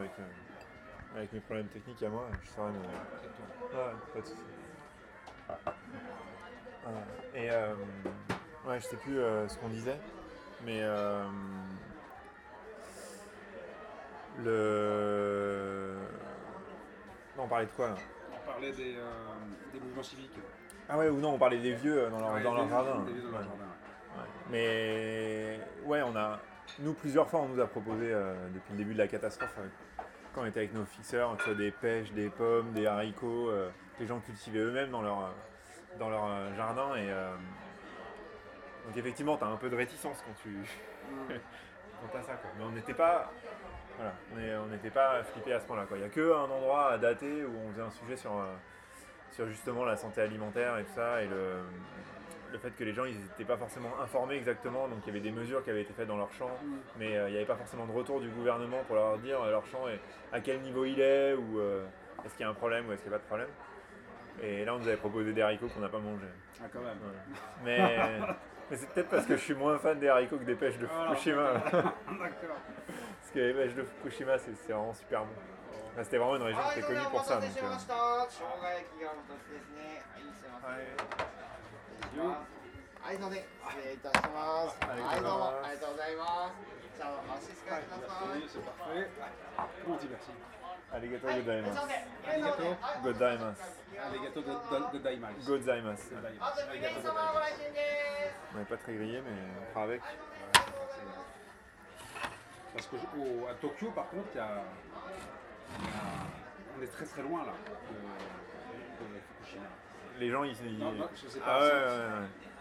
[0.00, 2.78] avec, euh, avec mes problèmes techniques à moi, je saurais me.
[2.78, 4.38] Ouais, pas de soucis.
[6.84, 7.00] Voilà.
[7.34, 7.74] Et euh,
[8.64, 9.98] ouais, je sais plus euh, ce qu'on disait,
[10.64, 11.24] mais euh,
[14.44, 15.96] le.
[17.36, 17.96] Non, on parlait de quoi là?
[18.40, 18.94] On parlait des,
[19.72, 20.38] des mouvements civiques.
[20.88, 23.02] Ah ouais, ou non, on parlait des vieux dans leur, Ouais, dans des- leur jardin.
[23.04, 23.64] des vieux dans leur jardin.
[24.50, 26.38] Mais ouais, on a,
[26.78, 28.10] nous plusieurs fois, on nous a proposé
[28.54, 29.58] depuis le début de la catastrophe,
[30.32, 33.50] quand on était avec nos fixeurs, que ce soit des pêches, des pommes, des haricots,
[33.50, 35.34] euh, que les gens cultivaient eux-mêmes dans leur,
[35.98, 36.94] dans leur euh, jardin.
[36.96, 37.34] Et euh,
[38.86, 40.50] donc effectivement, tu as un peu de réticence quand tu
[41.28, 42.34] quand as ça.
[42.34, 42.50] Quoi.
[42.58, 43.32] Mais on n'était pas,
[43.96, 45.86] voilà, on n'était pas flippé à ce point-là.
[45.92, 48.32] Il n'y a qu'un endroit à dater où on faisait un sujet sur,
[49.30, 51.62] sur justement la santé alimentaire et tout ça, et le,
[52.52, 55.20] le fait que les gens ils n'étaient pas forcément informés exactement, donc il y avait
[55.20, 56.76] des mesures qui avaient été faites dans leur champ, mm.
[56.98, 59.50] mais euh, il n'y avait pas forcément de retour du gouvernement pour leur dire euh,
[59.50, 60.00] leur champ est,
[60.32, 61.84] à quel niveau il est, ou euh,
[62.24, 63.48] est-ce qu'il y a un problème ou est-ce qu'il n'y a pas de problème.
[64.42, 66.26] Et là on nous avait proposé des haricots qu'on n'a pas mangé.
[66.60, 66.98] Ah quand même.
[67.64, 67.98] Mais,
[68.70, 70.86] mais c'est peut-être parce que je suis moins fan des haricots que des pêches de
[70.90, 71.52] ah, Fukushima.
[71.54, 71.92] D'accord.
[72.08, 75.32] parce que les pêches de Fukushima c'est vraiment super bon.
[76.02, 77.40] C'était vraiment une région qui était connue pour ça.
[81.97, 82.23] した。
[82.23, 83.03] 生姜焼きがお一つですね。
[83.03, 83.33] はい、すいません。
[83.33, 83.43] はい、すいません。
[83.43, 84.77] 失礼いたします。
[84.83, 86.73] ありがはい、どうとうございますもありがとうございます。
[86.93, 88.33] じゃあ、お足使いください。
[88.33, 89.09] Oui, c'est parfait.
[89.83, 90.29] Comment on dit merci
[90.93, 91.73] arigato はい、すい gozaimasu.
[91.73, 92.05] ません。
[92.23, 93.57] 上の方ではい Godaimasu.
[93.93, 94.53] Ah, les gâteaux de, de,
[94.93, 95.41] de Daimals.
[95.45, 96.13] Gozaimasu.
[96.13, 96.37] Daimals.
[96.39, 97.81] あと2名様ご来店で
[98.29, 98.53] す。
[98.53, 100.01] On n'est pas très grillé, mais on fera avec.
[102.73, 102.97] Parce qu'à
[103.61, 104.63] Tokyo, par contre, il y a,
[105.79, 106.25] il y a-
[106.79, 107.71] on est très très loin là de,
[109.15, 109.69] de Fukushima.
[110.18, 110.52] les gens, ils.
[110.66, 111.70] ils- Non, non, je sais pas, Ah ouais.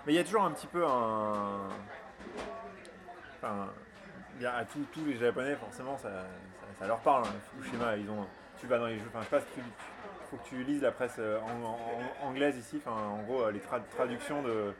[0.06, 1.68] Mais il y a toujours un petit peu un.
[3.38, 3.70] Enfin,
[4.46, 7.24] à tous, tous les Japonais, forcément, ça, ça, ça leur parle.
[7.26, 8.26] hein, Fukushima, ils ont.
[8.60, 9.06] Tu vas dans les jeux.
[9.10, 9.62] Enfin, je sais pas si tu.
[10.30, 12.82] faut que tu lises la presse euh, en- en- anglaise ici.
[12.86, 14.74] Enfin, en gros, euh, les tra- traductions de.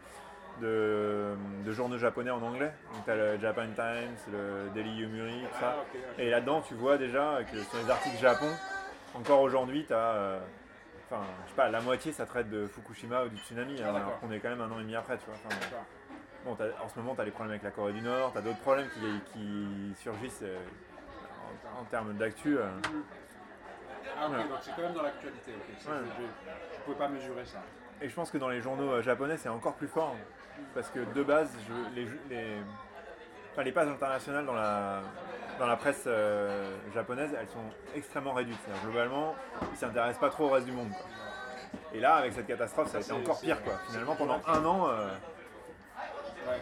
[0.60, 2.74] De, de journaux japonais en anglais.
[2.92, 5.76] Donc, tu as le Japan Times, le Daily Yomiuri, tout ça.
[5.78, 6.00] Ah, ok.
[6.18, 8.48] Et là-dedans, tu vois déjà que sur les articles Japon,
[9.14, 10.40] encore aujourd'hui, tu as.
[11.10, 14.20] Enfin, je sais pas, la moitié ça traite de Fukushima ou du tsunami, Ah, alors
[14.20, 15.36] qu'on est quand même un an et demi après, tu vois.
[15.46, 15.56] Enfin,
[16.46, 18.42] bon, en ce moment, tu as les problèmes avec la Corée du Nord, tu as
[18.42, 20.58] d'autres problèmes qui, qui surgissent euh,
[21.78, 22.58] en, en termes d'actu.
[22.58, 22.68] euh.
[24.20, 24.38] Ah, ok, Ouais.
[24.50, 25.52] donc c'est quand même dans l'actualité.
[25.56, 25.76] ok.
[25.80, 25.98] Ça, Ouais.
[26.18, 27.60] Je ne pouvais pas mesurer ça.
[28.02, 30.16] Et je pense que dans les journaux euh, japonais, c'est encore plus fort.
[30.74, 32.58] Parce que de base, je- les, les,
[33.54, 35.02] enfin, les pages internationales dans la,
[35.60, 37.64] dans la presse euh, japonaise, elles sont
[37.96, 38.58] extrêmement réduites.
[38.84, 40.90] Globalement, ils ne s'intéressent pas trop au reste du monde.
[40.90, 41.06] quoi.
[41.94, 43.62] Et là, avec cette catastrophe, ça a été encore pire.
[43.64, 43.74] Quoi.
[43.90, 45.08] Finalement, pendant un an, euh,
[46.48, 46.62] Ouais.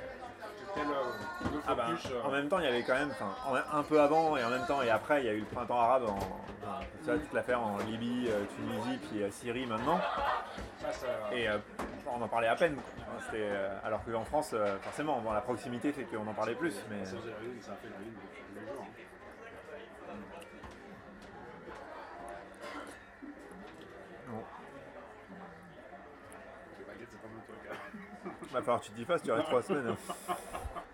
[1.68, 4.38] Ah bah, euh, en même temps, il y avait quand même, en- un peu avant
[4.38, 6.80] et en même temps et après, il y a eu le printemps arabe, en, enfin,
[7.00, 10.00] tu vois, toute l'affaire en Libye, euh, Tunisie, puis euh, Syrie maintenant.
[11.32, 11.58] Et euh,
[12.08, 12.78] on en parlait à peine.
[13.84, 16.76] alors qu'en France, euh, forcément, bon, la proximité fait qu'on en parlait plus.
[16.90, 17.04] Mais...
[24.28, 24.42] Bon, hein.
[28.52, 29.96] va falloir que tu t'y fasses, tu restes trois semaines.
[30.30, 30.34] hein.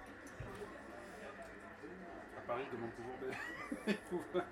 [2.66, 3.94] Paris, toujours des.
[4.10, 4.46] pouvoirs.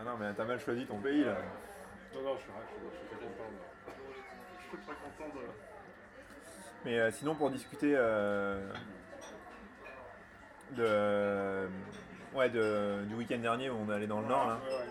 [0.00, 1.36] Ah non, mais t'as mal choisi ton pays là.
[2.14, 3.50] non, non, je suis, je suis, je suis très content.
[3.50, 3.92] de-
[4.58, 5.40] Je suis très content de.
[6.84, 8.72] Mais euh, sinon, pour discuter euh,
[10.72, 11.68] de,
[12.34, 14.86] ouais, de- du week-end dernier où on est allé dans le nord, là, Ouais, ouais.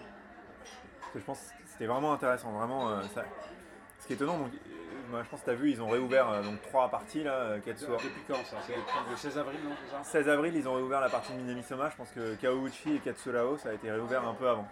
[0.99, 2.51] parce que je pense que c'était vraiment intéressant.
[2.51, 3.23] Vraiment, euh, ça-
[3.99, 4.51] Ce qui est étonnant, donc,
[5.09, 7.33] moi, je pense que tu as vu, ils ont réouvert euh, donc, trois parties là,
[7.33, 7.93] euh, Katsuo.
[7.93, 11.01] Depuis quand ça C'est le 16 avril, non c'est ça 16 avril, ils ont réouvert
[11.01, 11.89] la partie de Minamisoma.
[11.89, 14.67] Je pense que Kaouchi et Katsurao, ça a été réouvert un peu avant.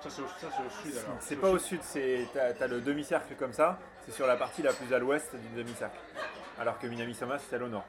[0.00, 1.16] Ça, c'est au, sud alors.
[1.20, 4.62] C'est pas au sud, c'est t'as as le demi-cercle comme ça, c'est sur la partie
[4.62, 5.98] la plus à l'ouest du demi-cercle.
[6.60, 7.86] Alors que Minamisoma c'est celle au nord.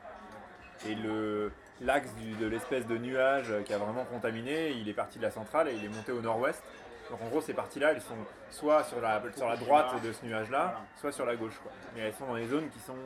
[0.88, 1.52] Et le
[1.82, 5.68] l'axe de l'espèce de nuage qui a vraiment contaminé, il est parti de la centrale
[5.68, 6.64] et il est monté au nord-ouest.
[7.10, 8.18] Donc en gros ces parties-là, elles sont
[8.50, 11.58] soit sur la, sur la droite de ce nuage-là, soit sur la gauche.
[11.64, 11.72] Quoi.
[11.96, 12.98] Mais elles sont dans des zones qui sont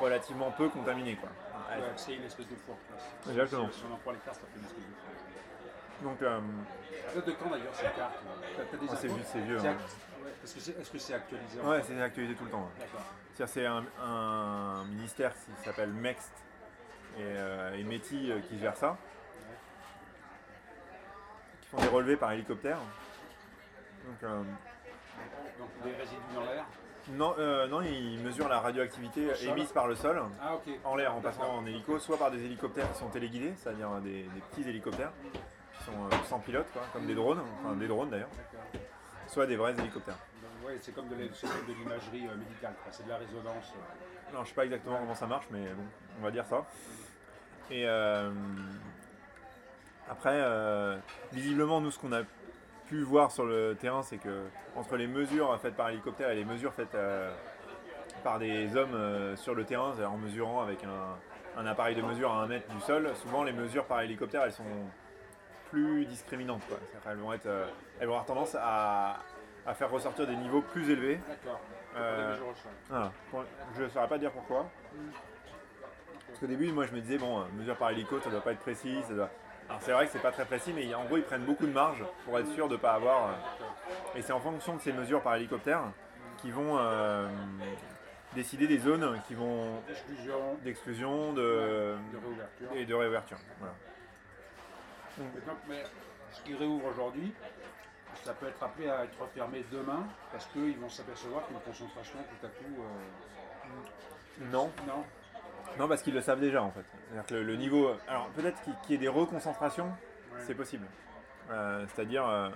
[0.00, 1.16] relativement peu contaminées.
[1.16, 1.28] Quoi.
[1.70, 2.76] Ouais, c'est une espèce de four.
[3.28, 3.68] Exactement.
[3.70, 6.10] Si on en prend les cartes, ça fait une espèce de four.
[6.10, 6.40] Donc euh,
[7.26, 8.18] de quand d'ailleurs ces cartes
[8.82, 9.58] oh, c'est vieux, c'est vieux.
[9.58, 9.76] Hein.
[10.24, 10.32] ouais,
[10.80, 12.70] Est-ce que c'est actualisé en Ouais, c'est actualisé tout le temps.
[12.80, 13.46] ouais.
[13.46, 16.30] C'est un, un ministère qui s'appelle MEXT
[17.18, 18.96] et, euh, et METI euh, qui gère ça,
[21.62, 22.78] qui font des relevés par hélicoptère.
[24.06, 24.42] Donc, euh,
[25.58, 26.64] Donc des résidus dans l'air
[27.08, 31.20] non, euh, non, ils mesurent la radioactivité émise par le sol, Ah en l'air en
[31.20, 35.10] passant en hélico, soit par des hélicoptères qui sont téléguidés, c'est-à-dire des, des petits hélicoptères,
[35.32, 38.28] qui sont euh, sans pilote, quoi, comme des drones, enfin des drones d'ailleurs,
[39.26, 40.18] soit des vrais hélicoptères.
[40.64, 43.72] Ouais, c'est comme de l'imagerie euh, médicale, c'est de la résonance.
[44.32, 45.84] Non, je sais pas exactement comment ça marche, mais bon,
[46.20, 46.64] on va dire ça.
[47.70, 47.86] Et
[50.08, 50.44] après,
[51.32, 52.22] visiblement, nous, ce qu'on a
[52.90, 54.42] pu voir sur le terrain, c'est que
[54.74, 57.32] entre les mesures faites par hélicoptère et les mesures faites euh,
[58.24, 62.32] par des hommes euh, sur le terrain, en mesurant avec un, un appareil de mesure
[62.32, 64.64] à un mètre du sol, souvent les mesures par hélicoptère, elles sont
[65.70, 66.66] plus discriminantes.
[66.66, 66.78] quoi.
[67.04, 67.64] Qu'elles vont, être, euh,
[68.00, 69.20] elles vont avoir tendance à,
[69.64, 71.20] à faire ressortir des niveaux plus élevés.
[71.28, 71.60] D'accord.
[73.76, 74.66] Je ne saurais pas dire pourquoi.
[76.26, 78.58] Parce qu'au début, moi, je me disais, bon, mesure par hélico, ça doit pas être
[78.60, 78.98] précis.
[79.06, 79.30] Ça doit...
[79.70, 81.72] Alors, c'est vrai que c'est pas très précis, mais en gros, ils prennent beaucoup de
[81.72, 83.28] marge pour être sûr de ne pas avoir.
[83.28, 85.82] euh, Et c'est en fonction de ces mesures par hélicoptère
[86.38, 87.28] qui vont euh,
[88.34, 91.40] décider des zones qui vont Exclusion, d'exclusion de,
[92.12, 92.68] de réouverture.
[92.74, 93.38] et de réouverture.
[93.60, 93.74] Voilà.
[95.18, 95.84] Mais donc, mais
[96.32, 97.32] ce qui réouvre aujourd'hui,
[98.24, 102.46] ça peut être appelé à être refermé demain parce qu'ils vont s'apercevoir qu'une concentration tout
[102.46, 102.82] à coup.
[102.82, 105.04] euh, Non, Non
[105.78, 106.84] non, parce qu'ils le savent déjà en fait.
[107.08, 107.90] C'est-à-dire que le, le niveau.
[108.08, 109.86] Alors peut-être qu'il y ait des reconcentrations,
[110.32, 110.40] Ouais.
[110.46, 110.86] c'est possible.
[111.50, 112.26] Euh, C'est-à-dire.
[112.28, 112.48] euh,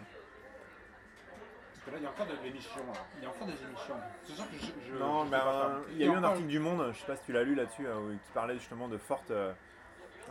[1.74, 2.80] Parce que là, il y a encore de l'émission.
[2.92, 3.00] là.
[3.18, 3.94] Il y a encore des émissions.
[4.24, 4.92] C'est sûr que je.
[4.92, 7.06] je- Non, je ben, pas il y a eu un article du Monde, je sais
[7.06, 9.30] pas si tu l'as lu là-dessus, euh, qui parlait justement de fortes.
[9.32, 9.52] euh,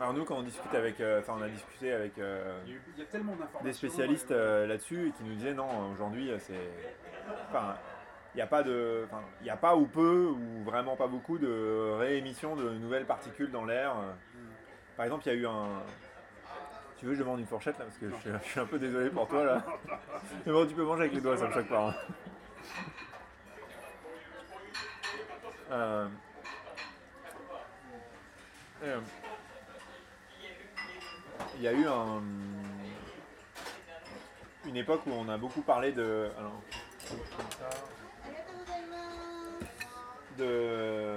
[0.00, 3.02] Alors nous, quand on discute avec, euh, enfin, on a discuté avec euh, Il y
[3.02, 6.70] a tellement des spécialistes euh, là-dessus et qui nous disaient non, aujourd'hui, c'est,
[7.50, 7.76] enfin,
[8.34, 9.06] il n'y a pas de,
[9.42, 13.64] il a pas ou peu ou vraiment pas beaucoup de réémission de nouvelles particules dans
[13.64, 13.94] l'air.
[14.96, 15.68] Par exemple, il y a eu un.
[16.98, 19.10] Tu veux que je demande une fourchette là parce que je, suis- un peu désolé
[19.10, 19.62] pour toi là.
[20.46, 21.88] Mais bon, tu peux manger avec les doigts, ça me choque pas.
[21.88, 21.94] hein.
[25.70, 26.08] Euh,
[28.84, 29.00] euh,
[31.56, 32.22] Il y a eu un,
[34.66, 36.30] une époque où on a beaucoup parlé de.
[40.36, 41.16] De,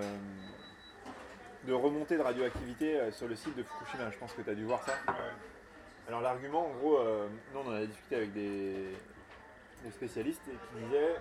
[1.66, 4.10] de remontée de radioactivité euh, sur le site de Fukushima.
[4.12, 4.94] Je pense que tu as dû voir ça.
[6.08, 8.96] Alors l'argument, en gros, euh, nous on en a discuté avec des,
[9.84, 11.16] des spécialistes et qui disaient,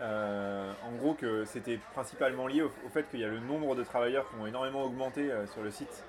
[0.00, 3.74] euh, en gros, que c'était principalement lié au, au fait qu'il y a le nombre
[3.74, 6.04] de travailleurs qui ont énormément augmenté euh, sur le site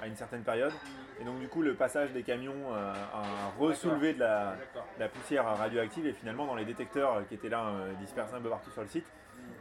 [0.00, 0.72] à une certaine période.
[1.20, 3.22] Et donc du coup, le passage des camions euh, a
[3.58, 4.86] ressoulevé de la, D'accord.
[4.96, 8.34] de la poussière radioactive et finalement dans les détecteurs euh, qui étaient là euh, dispersés
[8.34, 9.06] un peu partout sur le site,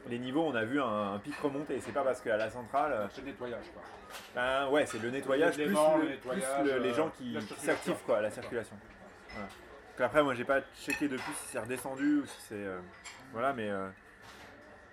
[0.10, 1.76] les niveaux, on a vu un, un pic remonter.
[1.78, 3.82] Et c'est pas parce qu'à la centrale, C'est le nettoyage, quoi.
[4.36, 8.22] ben ouais, c'est le nettoyage plus, le- le plus nettoyage, les gens qui, s'activent quoi,
[8.22, 8.76] la circulation.
[9.32, 9.48] Voilà.
[9.48, 12.54] Donc après, moi j'ai pas checké depuis si c'est redescendu ou si c'est.
[12.56, 12.80] euh,
[13.34, 13.70] voilà, mais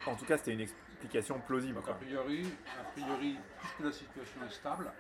[0.07, 1.75] en tout cas, c'était une explication plausible.
[1.75, 1.95] Donc, quoi.
[1.95, 4.91] a priori, a priori, puisque la situation est stable,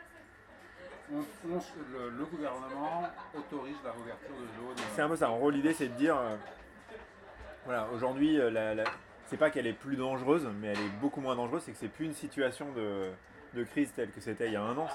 [1.12, 3.02] le, gouvernement
[3.36, 4.86] autorise la réouverture de zones.
[4.94, 5.30] C'est un peu ça.
[5.30, 6.36] En gros, l'idée c'est de dire euh,
[7.64, 8.84] voilà, aujourd'hui, euh, la- la-
[9.26, 11.62] c'est pas qu'elle est plus dangereuse, mais elle est beaucoup moins dangereuse.
[11.62, 13.10] C'est que c'est plus une situation de,
[13.54, 14.86] de crise telle que c'était il y a un an.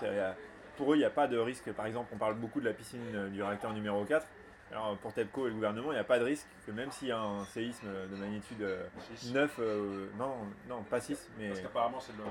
[0.77, 1.71] Pour eux, il n'y a pas de risque.
[1.73, 4.25] Par exemple, on parle beaucoup de la piscine euh, du réacteur numéro 4.
[4.71, 7.07] Alors, pour TEPCO et le gouvernement, il n'y a pas de risque que même s'il
[7.07, 8.86] y a un séisme de magnitude euh,
[9.16, 9.33] Six.
[9.33, 10.36] 9, euh, non,
[10.68, 12.24] non, pas 6, mais Parce qu'apparemment, c'est le,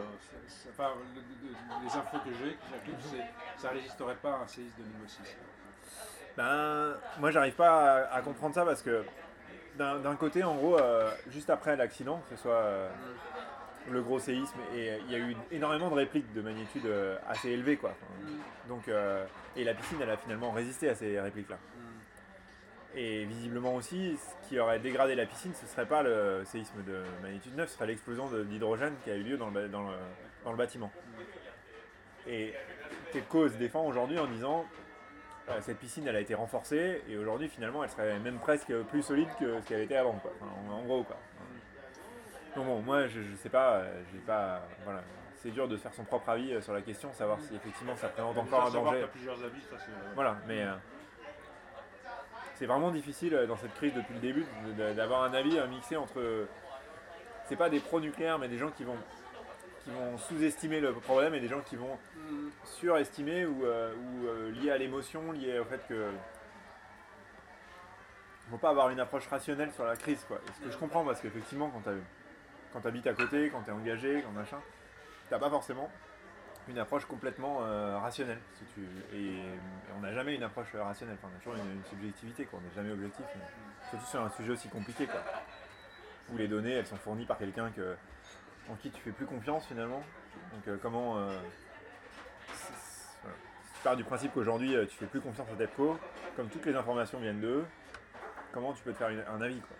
[0.46, 0.90] c'est- enfin,
[1.82, 2.56] les infos que j'ai,
[3.10, 5.36] c'est ça résisterait pas à un séisme de niveau 6.
[6.36, 9.04] Ben, moi, j'arrive pas à, à comprendre ça parce que
[9.76, 12.88] d'un d'un côté, en gros, euh, juste après l'accident, que ce soit euh,
[13.90, 17.16] le gros séisme, et euh, il y a eu énormément de répliques de magnitude euh,
[17.28, 17.90] assez élevée, quoi.
[17.90, 18.32] Enfin,
[18.68, 19.24] donc, euh,
[19.56, 21.56] et la piscine, elle a finalement résisté à ces répliques-là.
[22.94, 27.02] Et visiblement aussi, ce qui aurait dégradé la piscine, ce serait pas le séisme de
[27.22, 29.96] magnitude 9, ce serait l'explosion d'hydrogène qui a eu lieu dans le, ba- dans le-
[30.44, 30.90] dans le bâtiment.
[32.26, 32.54] Et
[33.12, 34.64] TEPCO se défend aujourd'hui en disant
[35.48, 39.02] euh, cette piscine elle a été renforcée et aujourd'hui finalement elle serait même presque plus
[39.02, 40.32] solide que ce qu'elle était avant quoi.
[40.40, 41.16] Enfin, en, en gros quoi.
[42.56, 45.02] Donc bon moi je, je sais pas, euh, j'ai pas voilà.
[45.36, 47.96] C'est dur de se faire son propre avis euh, sur la question, savoir si effectivement
[47.96, 48.90] ça présente encore un danger.
[48.90, 49.76] qu'il y a plusieurs avis, ça.
[50.14, 50.62] Voilà, mais
[52.58, 54.46] c'est vraiment difficile euh, dans cette crise depuis le début
[54.96, 56.46] d'avoir un avis euh, mixé entre.
[57.44, 58.96] C'est pas des pro-nucléaires, mais des gens qui vont,
[59.84, 61.98] qui vont sous-estimer le problème et des gens qui vont
[62.64, 66.10] surestimer ou, euh, ou euh, liés à l'émotion, liés au fait que.
[68.46, 70.40] Il faut pas avoir une approche rationnelle sur la crise, quoi.
[70.56, 71.70] Ce que je comprends, parce qu'effectivement,
[72.72, 74.58] quand tu habites à côté, quand tu es engagé, quand machin,
[75.28, 75.90] t'as pas forcément
[76.68, 78.38] une approche complètement euh, rationnelle.
[78.58, 79.42] si tu- et, et
[79.96, 82.58] on n'a jamais une approche euh, rationnelle, enfin, on a toujours une, une subjectivité, quoi.
[82.62, 83.24] on n'est jamais objectif.
[83.34, 83.42] mais
[83.90, 85.20] surtout sur un sujet aussi compliqué, quoi.
[86.30, 87.96] Où les données, elles sont fournies par quelqu'un que,
[88.68, 90.02] en qui tu fais plus confiance finalement.
[90.52, 91.18] Donc euh, comment...
[91.18, 91.28] euh,
[93.22, 93.36] voilà.
[93.64, 95.98] Si tu pars du principe qu'aujourd'hui tu fais plus confiance à TEPCO,
[96.36, 97.64] comme toutes les informations viennent d'eux,
[98.52, 99.76] comment tu peux te faire une- un avis quoi.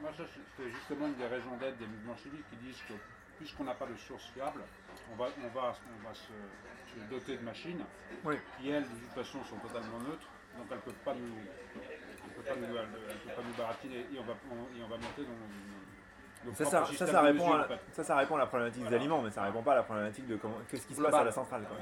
[0.00, 0.22] Moi, ça,
[0.56, 2.92] c'est justement une des raisons d'être des mouvements civiques qui disent que
[3.38, 4.60] puisqu'on n'a pas de source fiable,
[5.12, 6.32] on va, on va, on va se,
[6.94, 7.82] se doter de machines
[8.24, 8.36] Oui.
[8.60, 11.34] qui, elles, de toute façon, sont totalement neutres, donc elles ne peuvent pas nous,
[12.34, 14.96] peuvent pas nous, elles peuvent pas nous baratiner et on va, on- et on va
[14.96, 17.80] monter dans nos, nos Ça, ça, répond mesure, à, en fait.
[17.92, 20.26] ça, ça répond à la problématique des aliments, mais ça répond pas à la problématique
[20.26, 21.64] de comment, qu'est-ce qui se passe à la centrale.
[21.68, 21.76] quoi.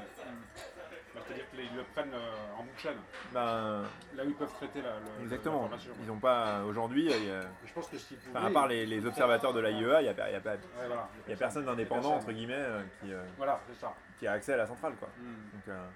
[1.29, 2.97] Bah, C'est-à-dire qu'ils le prennent euh, en bout de chaîne,
[3.33, 3.83] Ben,
[4.15, 5.69] là où ils peuvent traiter la, le- exactement.
[6.01, 8.37] Ils n'ont pas aujourd'hui, il y a- Je pense que s'ils pouvaient...
[8.39, 11.09] enfin, à part les, les observateurs de l'AIEA, il n'y a, a, pas- Ouais, voilà.
[11.27, 13.93] il y a personne d'indépendant entre guillemets euh, qui, euh, Voilà, ça.
[14.19, 15.09] qui a accès à la centrale quoi.
[15.17, 15.23] Mm.
[15.53, 15.87] Donc, euh,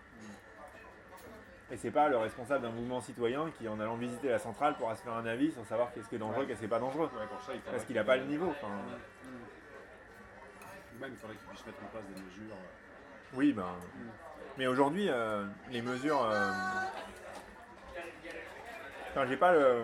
[1.71, 4.95] et c'est pas le responsable d'un mouvement citoyen qui, en allant visiter la centrale, pourra
[4.97, 6.47] se faire un avis sur savoir qu'est-ce qui est dangereux, Ouais.
[6.47, 7.09] qu'est-ce qui n'est pas dangereux.
[7.17, 8.49] Ouais, pour ça, il faudrait Parce qu'il n'a pas le niveau.
[8.49, 8.67] enfin.
[10.99, 12.53] Même, il faudrait qu'ils puissent mettre en place des mesures.
[12.53, 13.63] euh, oui, ben.
[14.57, 16.23] Mais aujourd'hui, euh, les mesures.
[16.23, 16.51] euh,
[19.11, 19.83] Enfin, j'ai pas le.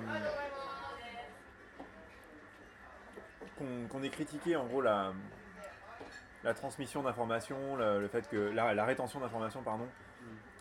[3.90, 5.12] Qu'on ait critiqué en gros la,
[6.44, 8.38] la transmission d'informations, le, le fait que.
[8.54, 9.88] La, la rétention d'informations, pardon.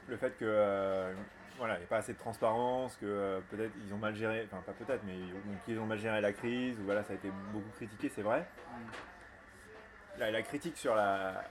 [0.09, 0.45] Le fait que.
[0.45, 1.13] euh,
[1.59, 4.47] voilà, il n'y a pas assez de transparence, que euh, peut-être ils ont mal géré,
[4.53, 7.17] enfin pas peut-être, mais donc, ils ont mal géré la crise, ou voilà, ça a
[7.17, 8.47] été beaucoup critiqué, c'est vrai.
[10.19, 11.45] La, la critique sur la,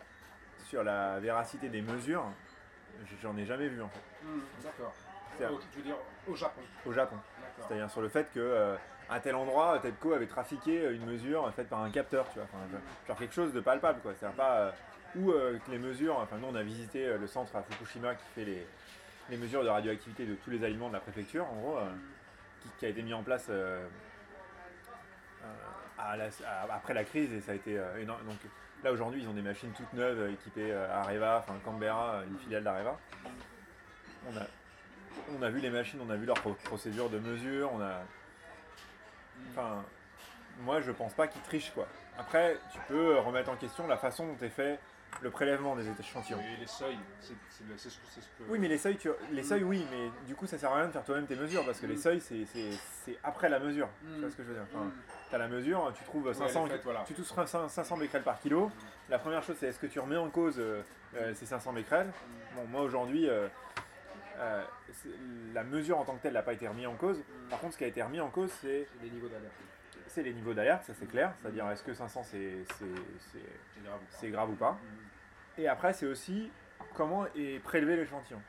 [0.68, 2.24] sur la véracité des mesures,
[3.22, 4.94] j'en ai jamais vu en fait, Hum, D'accord.
[5.54, 5.96] Au- Tu veux dire
[6.28, 6.62] au Japon.
[6.86, 7.18] au Japon.
[7.60, 8.75] C'est-à-dire sur le fait que euh,
[9.10, 12.48] à tel endroit, TEPCO avait trafiqué une mesure faite par un capteur, tu vois.
[12.52, 14.14] Enfin, genre quelque chose de palpable, quoi.
[14.18, 14.72] C'est-à-dire pas euh,
[15.18, 16.18] ou euh, que les mesures.
[16.20, 18.66] Enfin, nous, on a visité euh, le centre à Fukushima qui fait les,
[19.30, 21.90] les mesures de radioactivité de tous les aliments de la préfecture, en gros, euh,
[22.62, 23.86] qui, qui a été mis en place euh,
[25.44, 25.48] euh,
[25.98, 28.24] à la- à- après la crise et ça a été euh, énorme.
[28.25, 28.38] Donc
[28.86, 32.25] là, aujourd'hui, ils ont des machines toutes neuves euh, équipées euh, Areva, enfin Canberra, euh,
[32.30, 32.98] une filiale d'Areva.
[34.32, 34.46] On a,
[35.38, 38.01] on a vu les machines, on a vu leur pro- procédure de mesure, on a.
[39.51, 39.84] Enfin,
[40.62, 41.88] moi je pense pas qu'ils trichent quoi.
[42.18, 44.80] Après, tu peux remettre en question la façon dont est fait
[45.22, 46.39] le prélèvement des échantillons.
[46.39, 47.98] Et les seuils, c'est ce
[48.38, 48.44] que.
[48.50, 49.10] Oui, mais les seuils, tu...
[49.32, 51.65] les seuils, oui, mais du coup, ça sert à rien de faire toi-même tes mesures
[51.65, 51.98] parce que les Mm.
[51.98, 53.88] seuils, c'est- après la mesure.
[54.04, 54.13] Mm.
[54.15, 54.63] Tu vois ce que je veux dire?
[54.74, 54.92] Enfin,
[55.38, 57.04] La mesure, tu trouves Ouais, 500, elle est faite, voilà.
[57.06, 58.72] tu touches 500 500 becquerels par kilo.
[59.10, 60.82] La première chose, c'est est-ce que tu remets en cause euh,
[61.15, 62.12] euh, ces 500 becquerels?
[62.56, 63.48] Bon, moi aujourd'hui, euh,
[64.39, 64.63] euh,
[65.54, 67.22] la mesure en tant que telle n'a pas été remise en cause.
[67.50, 69.54] Par contre, ce qui a été remis en cause, c'est les niveaux d'alerte.
[70.08, 71.34] c'est les niveaux d'alerte, ça c'est clair.
[71.42, 72.65] C'est-à-dire, est-ce que 500 c'est
[73.84, 74.00] grave.
[74.01, 74.18] ou pas.
[74.18, 74.70] c'est grave ou pas?
[74.70, 74.77] Hum.
[75.58, 76.50] Et après, c'est aussi
[76.96, 78.42] comment est prélevé l'échantillon.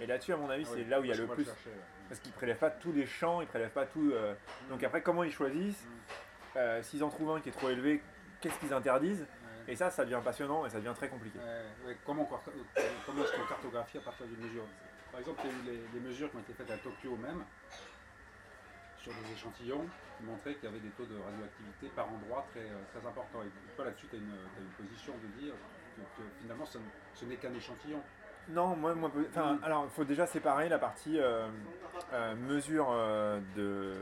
[0.00, 1.44] Et là-dessus, à mon avis, Ah c'est là où il y a le plus.
[1.44, 1.76] chercher, ouais.
[2.14, 4.12] Parce qu'ils prélèvent pas tous les champs, ils prélèvent pas tout.
[4.12, 4.34] euh,
[4.70, 5.84] Donc après, comment ils choisissent
[6.54, 8.00] Euh, S'ils en trouvent un qui est trop élevé,
[8.40, 9.26] qu'est-ce qu'ils interdisent.
[9.66, 11.40] Et ça, ça devient passionnant et ça devient très compliqué.
[11.40, 12.22] Ouais, comment
[13.24, 14.62] est-ce qu'on cartographie à partir d'une mesure?
[15.10, 17.16] Par exemple, il y a eu les, les mesures qui ont été faites à Tokyo
[17.16, 17.42] même,
[18.98, 19.84] sur des échantillons,
[20.16, 23.42] qui montraient qu'il y avait des taux de radioactivité par endroit très, euh, très importants.
[23.42, 25.54] Et toi, là-dessus, tu as, une position de dire
[25.96, 28.00] que, que finalement, ce n'est qu'un échantillon.
[28.48, 29.64] Non, moi, moi enfin, Mm.
[29.64, 31.48] alors, il faut déjà séparer la partie euh,
[32.12, 33.94] euh, mesure euh, de.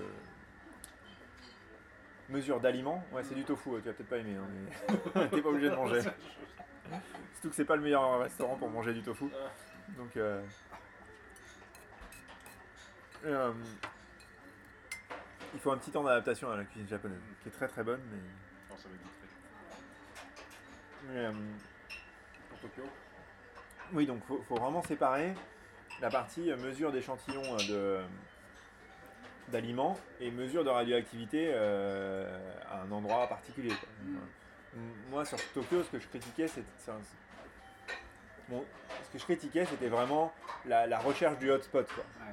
[2.28, 3.04] Mesure d'aliments.
[3.12, 4.46] Ouais, c'est du tofu, tu vas peut-être pas aimer, hein,
[5.14, 6.00] mais t'es pas obligé de manger.
[7.34, 9.26] Surtout que c'est pas le meilleur restaurant pour manger du tofu.
[9.96, 10.16] Donc.
[10.16, 10.42] euh,
[13.24, 13.52] euh,
[15.54, 18.00] il faut un petit temps d'adaptation à la cuisine japonaise, qui est très très bonne,
[18.10, 18.18] mais.
[18.68, 21.12] alors, ça va être fait.
[21.12, 21.32] mais, euh,
[22.48, 22.82] Pour Tokyo?
[23.92, 25.32] Oui, donc faut, faut vraiment séparer
[26.00, 28.00] la partie euh, mesure d'échantillons euh, de
[29.48, 32.38] d'aliments et mesure de radioactivité euh,
[32.70, 33.68] à un endroit particulier.
[33.70, 33.88] quoi.
[34.74, 34.80] M-
[35.10, 36.66] Moi, sur Tokyo, ce que je critiquais, c'était
[38.48, 38.64] bon,
[39.04, 40.32] ce que je critiquais, c'était vraiment
[40.64, 41.86] la, la recherche du hotspot.
[41.86, 42.04] Quoi.
[42.24, 42.32] Ouais.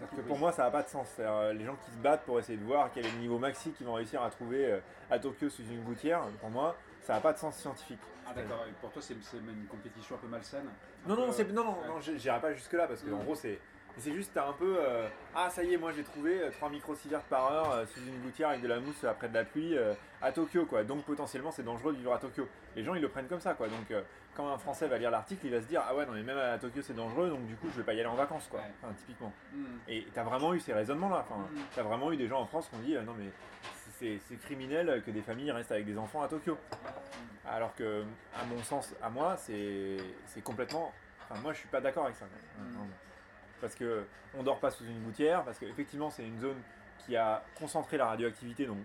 [0.00, 1.08] Parce que pour moi, ça n'a pas de sens.
[1.18, 3.70] Euh, les gens qui se battent pour essayer de voir quel est le niveau maxi
[3.72, 4.80] qu'ils vont réussir à trouver euh,
[5.10, 8.00] à Tokyo sous une gouttière, pour moi, ça n'a pas de sens scientifique.
[8.26, 10.68] Ah d'accord, pour toi, c'est c'est une compétition un peu malsaine
[11.06, 11.88] Non, non, Euh, c'est- non, non, ouais.
[11.88, 13.58] non, j'irai pas jusque là parce que en gros c'est,
[13.96, 16.70] c'est juste t'as un peu, euh, ah ça y est, moi j'ai trouvé euh, 3
[16.70, 19.76] microsieverts par heure euh, sous une gouttière avec de la mousse après de la pluie
[19.76, 20.84] euh, à Tokyo quoi.
[20.84, 22.46] Donc potentiellement c'est dangereux de vivre à Tokyo.
[22.76, 23.66] Les gens ils le prennent comme ça quoi.
[23.66, 24.02] Donc euh,
[24.36, 26.38] quand un Français va lire l'article, il va se dire ah ouais non mais même
[26.38, 28.60] à Tokyo c'est dangereux donc du coup je vais pas y aller en vacances quoi.
[28.80, 29.32] Enfin typiquement.
[29.52, 29.64] Hmm.
[29.88, 31.26] Et t'as vraiment eu ces raisonnements là.
[31.28, 31.58] Enfin, Mm.
[31.74, 33.26] t'as vraiment eu des gens en France qui ont dit euh, non mais
[34.00, 36.56] c'est, criminel que des familles restent avec des enfants à Tokyo.
[37.46, 38.04] Alors que,
[38.40, 39.98] à mon sens, à moi, c'est
[40.44, 40.92] complètement.
[41.28, 42.26] Enfin, moi, je suis pas d'accord avec ça.
[42.58, 42.76] Mm.
[43.60, 44.04] Parce que
[44.34, 46.56] on dort pas sous une gouttière, parce qu'effectivement, c'est une zone
[47.06, 48.78] qui a concentré la radioactivité, donc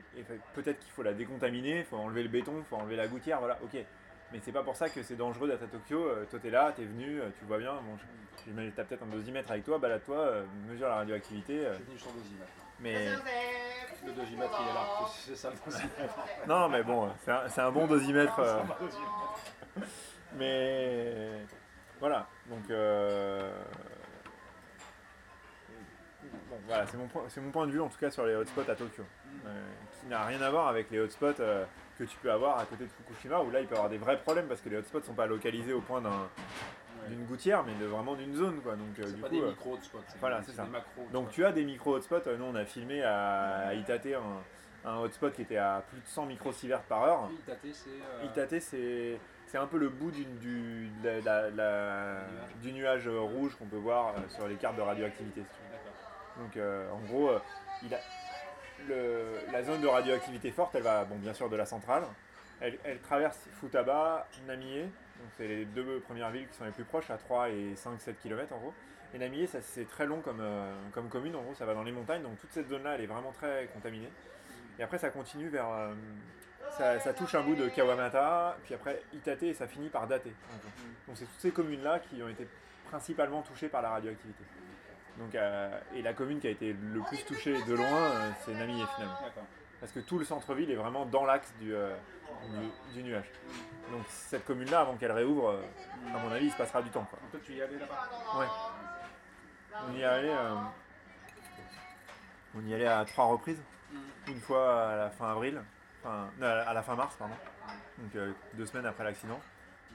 [0.54, 3.40] peut-être qu'il faut la décontaminer, il faut enlever le béton, il faut enlever la gouttière,
[3.40, 3.78] voilà, ok.
[4.32, 6.04] Mais c'est pas pour ça que c'est dangereux d'être à Tokyo.
[6.08, 7.74] Euh, toi, t'es là, t'es venu, euh, tu vois bien.
[7.76, 11.66] Bon, je- j'imagine que t'as peut-être un dosimètre avec toi, balade-toi, euh, mesure la radioactivité.
[11.68, 12.52] euh, Je sur le dosimètre.
[12.80, 13.10] Mais
[14.06, 15.08] Le dosimètre, il est là.
[15.18, 16.16] C'est ça le dosimètre.
[16.48, 18.40] non, mais bon, c'est un, un bon dosimètre.
[18.40, 18.60] euh,
[20.38, 21.46] mais
[22.00, 22.28] voilà.
[22.48, 23.52] Donc euh,
[26.50, 28.36] bon, voilà, c'est mon, point- c'est mon point de vue en tout cas sur les
[28.36, 29.04] hotspots à Tokyo,
[29.46, 31.66] euh, qui n'a rien à voir avec les hotspots euh,
[31.98, 33.98] que tu peux avoir à côté de Fukushima, où là il peut y avoir des
[33.98, 36.30] vrais problèmes parce que les hotspots sont pas localisés au point d'un-.
[37.08, 38.76] D'une gouttière, mais de, vraiment d'une zone quoi.
[38.76, 40.00] Donc euh, du pas coup, des euh, micro hotspots.
[40.20, 40.64] voilà, c'est ça.
[41.12, 42.28] donc tu as des micro hotspots.
[42.28, 46.00] Euh, Nous on a filmé à, à Itate un, un hotspot qui était à plus
[46.00, 47.30] de 100 microsieverts par heure.
[48.26, 49.20] Itate, c'est.
[49.58, 52.26] un peu le bout du, de la- la- la-
[52.62, 55.44] du nuage rouge qu'on peut voir sur les cartes de radioactivité.
[56.38, 57.40] Donc euh, en gros, euh,
[57.84, 57.98] il a,
[58.90, 62.04] le- la zone de radioactivité forte, elle va bon, bien sûr de la centrale.
[62.62, 64.90] Elle, elle traverse Futaba, Namie,
[65.38, 68.54] c'est les deux premières villes qui sont les plus proches, à 3 et 5-7 km
[68.54, 68.74] en gros.
[69.14, 71.84] Et Namie, ça, c'est très long comme, euh, comme commune, en gros, ça va dans
[71.84, 74.10] les montagnes, donc toute cette zone-là, elle est vraiment très contaminée.
[74.78, 75.70] Et après, ça continue vers.
[75.70, 75.94] euh,
[77.00, 80.26] ça, touche un bout de Kawamata, puis après Itate et ça finit par Date.
[80.26, 80.70] en gros.
[81.08, 82.48] Donc c'est toutes ces communes-là qui ont été
[82.90, 84.44] principalement touchées par la radioactivité.
[85.18, 88.12] Donc, euh, et la commune qui a été le plus touchée de loin,
[88.44, 89.16] c'est Namie finalement.
[89.86, 91.96] Parce que tout le centre-ville est vraiment dans l'axe du, euh,
[92.50, 93.30] du, du nuage.
[93.92, 95.62] Donc cette commune-là, avant qu'elle réouvre, euh,
[96.12, 97.06] à mon avis, il se passera du temps.
[97.08, 97.20] quoi.
[97.30, 98.48] Toi, tu y allais là-bas Ouais.
[99.88, 100.56] On y allé, euh,
[102.56, 103.62] on y allait à trois reprises.
[104.28, 105.62] Une fois à la fin avril,
[106.04, 107.36] enfin non, à la fin mars, pardon.
[108.00, 109.40] Donc euh, deux semaines après l'accident.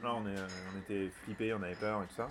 [0.04, 0.38] Là, on, est,
[0.72, 2.28] on était flippés, on avait peur et tout ça.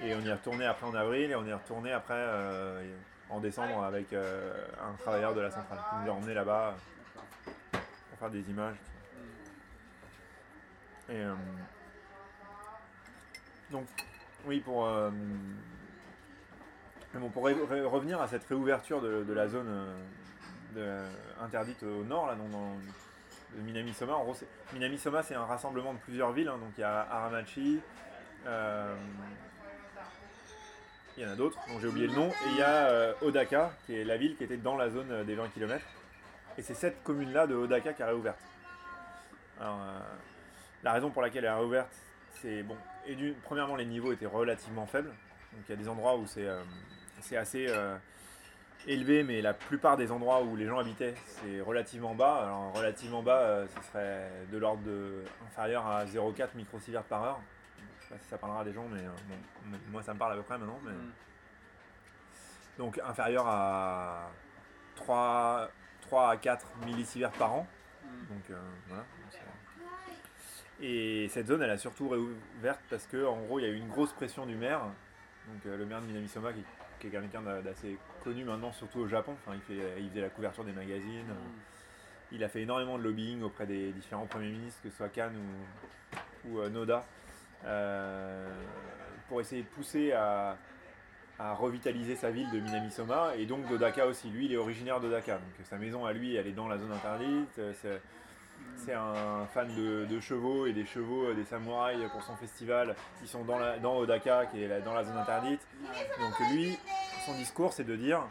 [0.00, 2.94] Et on y est retourné après en avril et on y est retourné après euh,
[3.30, 6.74] en décembre avec euh, un travailleur de la centrale qui nous a emmenés là-bas
[7.72, 8.76] pour faire des images.
[11.08, 11.34] Et euh,
[13.70, 13.86] donc,
[14.46, 15.10] oui, pour, euh,
[17.14, 19.68] bon, pour revenir à cette réouverture de, la zone
[21.40, 22.76] interdite au nord, là, dans,
[23.56, 24.14] de Minami-Soma.
[24.14, 26.48] En gros, c'est- Minami-Soma, c'est un rassemblement de plusieurs villes.
[26.48, 26.58] hein.
[26.58, 27.80] donc il y a Aramachi,
[31.18, 33.12] il y en a d'autres dont j'ai oublié le nom, et il y a euh,
[33.22, 35.84] Odaka, qui est la ville qui était dans la zone euh, des 20 km.
[36.56, 38.38] Et c'est cette commune-là de Odaka qui a réouverte.
[39.60, 39.98] Alors, euh,
[40.84, 41.92] la raison pour laquelle elle a réouverte,
[42.40, 42.76] c'est bon.
[43.42, 45.08] Premièrement, les niveaux étaient relativement faibles.
[45.08, 47.66] Donc il y a des endroits où c'est assez
[48.86, 52.42] élevé, mais la plupart des endroits où les gens habitaient, c'est relativement bas.
[52.44, 54.82] Alors relativement bas, ce serait de l'ordre
[55.48, 57.40] inférieur à 0,4 microsieverts par heure.
[58.10, 59.34] Je sais pas si ça parlera à des gens, mais euh, bon,
[59.74, 60.78] m- moi ça me parle à peu près maintenant.
[60.84, 60.92] Mais...
[62.78, 64.30] Donc inférieur à
[64.96, 65.68] 3,
[66.02, 67.66] 3 à 4 millisieverts par an.
[68.30, 68.56] Donc euh,
[68.88, 69.04] voilà.
[70.80, 73.76] Et cette zone, elle a surtout réouverte parce que en gros, il y a eu
[73.76, 74.80] une grosse pression du maire.
[75.52, 76.62] Donc euh, le maire de Minamisoma, qui,
[77.00, 79.36] qui est quelqu'un d'a- d'assez connu maintenant, surtout au Japon.
[79.44, 81.34] Enfin, il, fait, il faisait la couverture des magazines.
[82.30, 85.30] Il a fait énormément de lobbying auprès des différents premiers ministres, que ce soit Khan
[85.34, 87.04] ou, ou, euh, Noda,
[89.28, 90.56] pour essayer de pousser à,
[91.38, 94.28] revitaliser sa ville de Minamisoma et donc d'Odaka aussi.
[94.28, 96.92] Lui, il est originaire d'Odaka, donc sa maison à lui, elle est dans la zone
[96.92, 97.58] interdite.
[97.58, 98.00] euh, c'est-
[98.94, 102.94] un fan de, de chevaux et des chevaux, euh, des samouraïs pour son festival.
[103.22, 105.60] Ils sont dans, la- dans Odaka, qui est dans la zone interdite.
[106.20, 106.76] Donc lui,
[107.26, 108.22] son discours, c'est de dire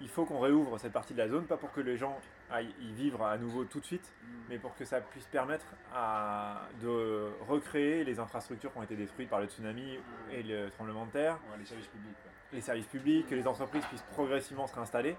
[0.00, 2.16] il faut qu'on réouvre cette partie de la zone, pas pour que les gens
[2.50, 4.12] aillent y vivre à nouveau tout de suite,
[4.48, 9.28] mais pour que ça puisse permettre à, de recréer les infrastructures qui ont été détruites
[9.28, 9.98] par le tsunami
[10.32, 12.16] et le tremblement de terre, Ouais, les services publics.
[12.22, 12.30] quoi.
[12.52, 15.16] les services publics, que les entreprises puissent progressivement se réinstaller,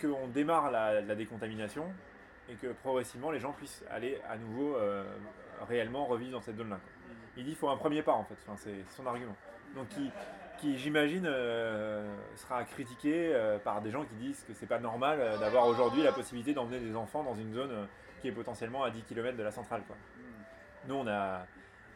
[0.00, 1.92] qu'on démarre la, la décontamination
[2.48, 5.04] et que progressivement les gens puissent aller à nouveau euh,
[5.68, 6.76] réellement revivre dans cette zone-là.
[6.76, 6.92] quoi.
[7.36, 9.36] Il dit qu'il faut un premier pas en fait, Enfin, c'est son argument.
[9.74, 10.10] Donc qui,
[10.58, 15.18] qui j'imagine euh, sera critiqué euh, par des gens qui disent que c'est pas normal
[15.20, 17.86] euh, d'avoir aujourd'hui la possibilité d'emmener des enfants dans une zone
[18.20, 19.82] qui est potentiellement à 10 km de la centrale.
[19.86, 19.96] Quoi.
[20.86, 21.46] Nous on a,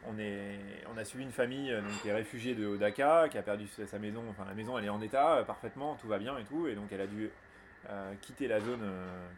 [0.07, 0.59] on, est,
[0.93, 3.99] on a suivi une famille donc, qui est réfugiée de Odaka, qui a perdu sa
[3.99, 6.75] maison, enfin la maison elle est en état parfaitement, tout va bien et tout, et
[6.75, 7.29] donc elle a dû
[8.21, 8.79] quitter la zone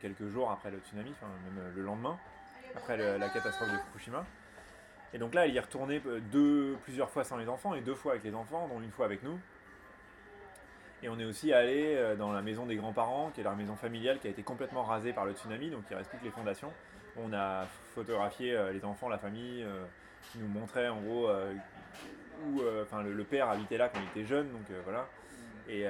[0.01, 2.17] quelques jours après le tsunami, enfin même le lendemain,
[2.75, 4.23] après le- la catastrophe de Fukushima.
[5.15, 7.79] Et donc là, elle y est retournée euh, deux, plusieurs fois sans les enfants et
[7.79, 9.39] deux fois avec les enfants, dont une fois avec nous.
[11.01, 13.77] Et on est aussi allé euh, dans la maison des grands-parents, qui est leur maison
[13.77, 16.31] familiale, qui a été complètement rasée par le tsunami, donc il reste plus que les
[16.31, 16.73] fondations.
[17.15, 19.65] On a photographié euh, les enfants, la famille,
[20.21, 21.29] qui nous montraient en gros
[22.47, 25.07] où enfin, le, père habitait là quand il était jeune, donc voilà.
[25.69, 25.85] Et,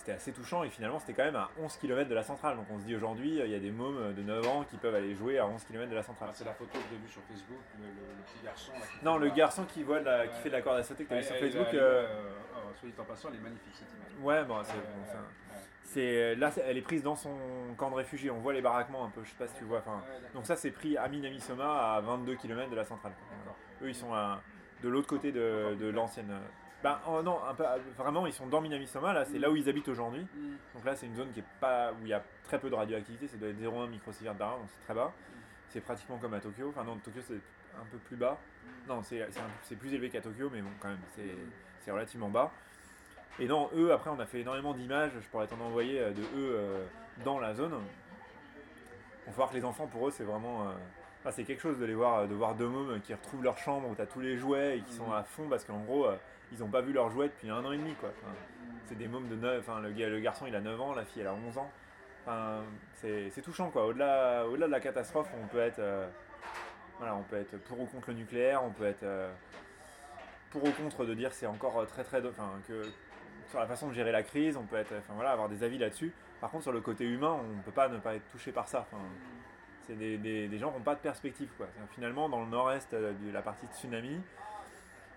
[0.00, 2.56] c'était assez touchant et finalement c'était quand même à 11 km de la centrale.
[2.56, 4.94] Donc on se dit aujourd'hui, il y a des mômes de 9 ans qui peuvent
[4.94, 6.28] aller jouer à 11 km de la centrale.
[6.32, 8.72] Ah, c'est la photo que j'ai vue sur Facebook, le, le- le petit garçon.
[8.72, 11.04] Là, Non, le la- garçon qui, voit la- qui fait de la corde à sauter
[11.04, 11.66] que tu as vu sur Facebook.
[11.74, 14.24] euh, euh, oh, soit dit en passant, elle est magnifique cette image.
[14.24, 17.36] Ouais, bon, c'est bon, ça- c'est- là, elle est prise dans son
[17.76, 18.30] camp de réfugiés.
[18.30, 19.78] On voit les baraquements un peu, je sais pas si tu vois.
[19.80, 20.02] Enfin,
[20.34, 23.12] donc ça, c'est pris à Minamisoma à 22 km de la centrale.
[23.82, 24.40] Eux, ils sont à-
[24.82, 26.32] de l'autre côté de, de l'ancienne.
[26.82, 27.64] Ben oh, non, un peu,
[27.98, 29.12] vraiment, ils sont dans Minamisoma.
[29.12, 30.22] Là, c'est là où ils habitent aujourd'hui.
[30.22, 30.56] Mm.
[30.74, 32.74] Donc là, c'est une zone qui est pas où il y a très peu de
[32.74, 33.28] radioactivité.
[33.28, 35.12] Ça doit être 0,1 microsievert par an, donc c'est très bas.
[35.68, 36.68] C'est pratiquement comme à Tokyo.
[36.70, 37.40] Enfin non, Tokyo c'est
[37.78, 38.38] un peu plus bas.
[38.88, 40.98] Non, c'est plus élevé qu'à Tokyo, mais bon, quand même,
[41.80, 42.50] c'est relativement bas.
[43.38, 45.12] Et non, eux, après, on a fait énormément d'images.
[45.20, 46.84] Je pourrais t'en envoyer euh, de eux euh,
[47.24, 47.72] dans la zone.
[49.26, 50.62] On va voir que les enfants, pour eux, c'est vraiment.
[50.62, 50.72] euh,
[51.20, 53.88] enfin, c'est quelque chose de les voir, de voir deux mômes qui retrouvent leur chambre
[53.88, 56.16] où tu as tous les jouets et qui sont à fond parce qu'en gros, euh,
[56.52, 57.94] ils n'ont pas vu leurs jouets depuis un an et demi.
[57.94, 58.10] Quoi.
[58.86, 61.28] C'est des mômes de 9, enfin le, garçon il a 9 ans, la fille elle
[61.28, 61.70] a 11 ans.
[62.26, 62.62] Enfin,
[62.94, 63.86] c'est touchant quoi.
[63.86, 66.06] Au-delà au -delà de la catastrophe, on peut être euh,
[66.98, 69.32] voilà, on peut être pour ou contre le nucléaire, on peut être euh,
[70.50, 72.50] pour ou contre de dire c'est encore très très enfin
[73.48, 75.78] sur la façon de gérer la crise, on peut être enfin voilà, avoir des avis
[75.78, 76.12] là-dessus.
[76.40, 78.68] Par contre sur le côté humain, on ne peut pas ne pas être touché par
[78.68, 78.86] ça.
[78.90, 79.02] Enfin,
[79.86, 81.66] c'est des, gens qui n'ont pas de perspective quoi.
[81.94, 84.20] Finalement dans le nord-est euh, de la partie de tsunami,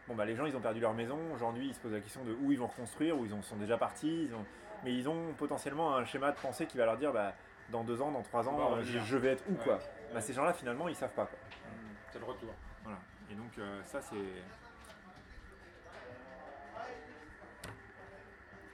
[0.08, 2.24] Bon bah les gens ils ont perdu leur maison, aujourd'hui ils se posent la question
[2.26, 4.46] de où ils vont reconstruire, où ils sont déjà partis, ils ont...
[4.84, 7.34] mais ils ont potentiellement un schéma de pensée qui va leur dire bah
[7.70, 8.86] dans deux ans, dans trois ans, euh, revenir.
[8.86, 9.76] je, je vais être où Ouais, quoi.
[9.76, 9.82] ouais.
[10.14, 11.38] Bah ces gens là finalement ils savent pas quoi.
[11.40, 11.96] Mm.
[12.12, 12.54] C'est le retour.
[12.84, 13.00] Voilà.
[13.32, 14.16] Et donc euh, ça c'est.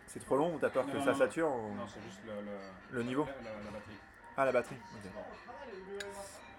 [0.08, 1.18] C'est trop long ou t'as peur Non, que non, ça non.
[1.18, 3.98] sature ou- Non, c'est juste le, le, Le niveau la, la- la batterie.
[4.36, 4.78] Ah la batterie.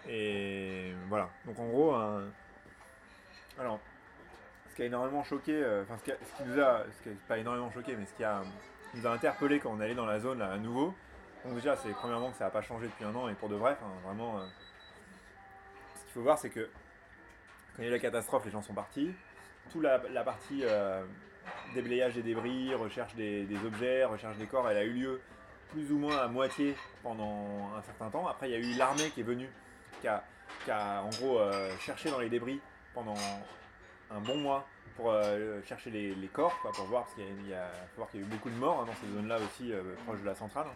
[0.09, 1.29] Et voilà.
[1.45, 2.29] Donc en gros, un-
[3.59, 3.81] alors,
[4.71, 7.39] ce qui a énormément choqué, euh, enfin ce, qui nous a, ce qui a pas
[7.39, 8.43] énormément choqué, mais ce qui a,
[8.95, 10.95] nous a interpellé quand on allé dans la zone là, à nouveau.
[11.45, 13.57] Donc déjà, c'est premièrement que ça n'a pas changé depuis un an et pour de
[13.57, 14.39] vrai, vraiment.
[14.39, 14.47] euh,
[15.97, 16.69] ce qu'il faut voir, c'est que
[17.75, 19.13] quand il y a eu la catastrophe, les gens sont partis.
[19.73, 21.05] Toute la, partie euh,
[21.75, 25.21] déblayage des débris, recherche des, objets, recherche des corps, elle a eu lieu
[25.71, 28.27] plus ou moins à moitié pendant un certain temps.
[28.27, 29.49] Après, il y a eu l'armée qui est venue,
[30.01, 30.25] qui a,
[30.65, 31.39] qui a, en gros
[31.79, 32.61] cherché dans les débris
[32.93, 33.15] pendant
[34.11, 38.19] un bon mois pour euh, chercher les, corps, pour voir, parce qu'il y a, y
[38.19, 40.67] a- eu beaucoup de morts hein, dans ces zones-là aussi, euh, proches de la centrale.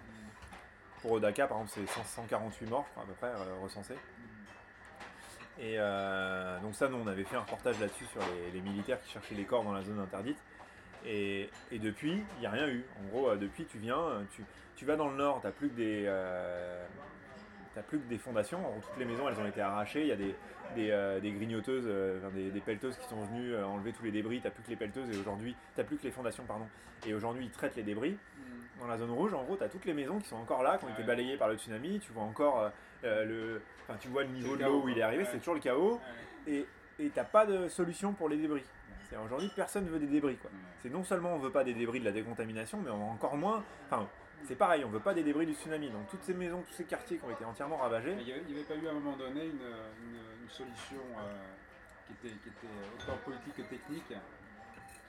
[1.02, 3.96] Pour Odaka, par exemple, c'est 100 148 morts, je crois, à peu près, euh, recensés.
[5.60, 5.76] Et
[6.62, 8.20] donc ça, nous, on avait fait un reportage là-dessus sur
[8.52, 10.38] les, militaires qui cherchaient les corps dans la zone interdite.
[11.06, 12.84] Et, depuis, il n'y a rien eu.
[12.98, 14.44] En gros, depuis, tu viens, tu,
[14.74, 16.08] tu vas dans le nord, tu plus que des...
[17.74, 20.16] t'as plus que des fondations, toutes les maisons elles ont été arrachées, il y a
[20.16, 20.34] des,
[20.74, 24.10] des, euh, des grignoteuses, euh, des, des pelleteuses qui sont venues euh, enlever tous les
[24.12, 26.66] débris, t'as plus que les pelleteuses et aujourd'hui, t'as plus que les fondations pardon,
[27.06, 28.16] et aujourd'hui ils traitent les débris.
[28.80, 30.84] Dans la zone rouge, en gros, t'as toutes les maisons qui sont encore là, qui
[30.84, 32.70] ont été balayées par le tsunami, tu vois encore
[33.04, 35.28] euh, le, enfin tu vois le niveau le de l'eau où il est arrivé, Ouais.
[35.30, 36.00] c'est toujours le chaos,
[36.48, 36.66] Ouais.
[36.98, 38.64] et t'as pas de solution pour les débris.
[39.24, 40.50] Aujourd'hui personne veut des débris quoi.
[40.82, 43.62] C'est non seulement on veut pas des débris de la décontamination, mais on encore moins.
[43.86, 44.08] Enfin,
[44.46, 45.90] c'est pareil, on veut pas des débris du tsunami.
[45.90, 48.16] Donc toutes ces maisons, tous ces quartiers qui ont été entièrement ravagés.
[48.20, 51.32] Il n'y avait, pas eu à un moment donné une, une- une solution euh,
[52.06, 52.66] qui, était, qui était
[53.02, 54.04] autant politique que technique,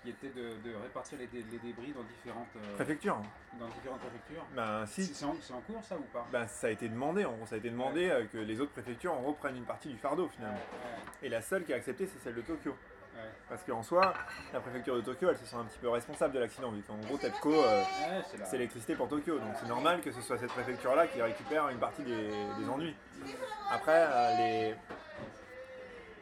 [0.03, 3.17] qui était de, de répartir les, dé- les débris dans différentes, euh, Préfecture.
[3.59, 4.45] dans différentes préfectures.
[4.55, 5.13] Ben C'est si.
[5.15, 6.27] c'est en, cours ça ou pas?
[6.31, 8.71] Ben, ça a été demandé, en gros, ça a été demandé euh, que les autres
[8.71, 10.57] préfectures en gros prennent une partie du fardeau finalement.
[10.57, 12.75] Ouais, Et la seule qui a accepté, c'est celle de Tokyo.
[13.15, 13.29] Ouais.
[13.49, 14.13] Parce qu'en soi,
[14.53, 16.97] la préfecture de Tokyo, elle se sent un petit peu responsable de l'accident, vu qu'en
[16.97, 19.39] gros, TEPCO, euh, Ouais, c'est l'électricité pour Tokyo.
[19.39, 22.95] Donc c'est normal que ce soit cette préfecture-là qui récupère une partie des, des ennuis.
[23.71, 24.75] Après, euh, les,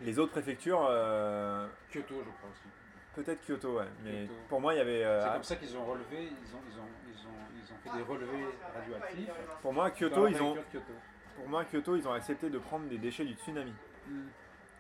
[0.02, 2.68] les autres préfectures, euh, Kyoto, je crois aussi.
[3.16, 3.86] peut-être Kyoto, ouais.
[4.04, 4.34] Mais Kyoto.
[4.50, 5.04] pour moi, il y avait.
[5.04, 7.92] euh, C'est comme ça qu'ils ont relevé, ils ont, ils, ont, ils, ont, ils ont
[7.92, 9.30] fait des relevés radioactifs.
[9.62, 10.94] pour moi, Kyoto, ils ont, Kyoto.
[11.38, 13.74] pour moi, Kyoto, ils ont accepté de prendre des déchets du tsunami.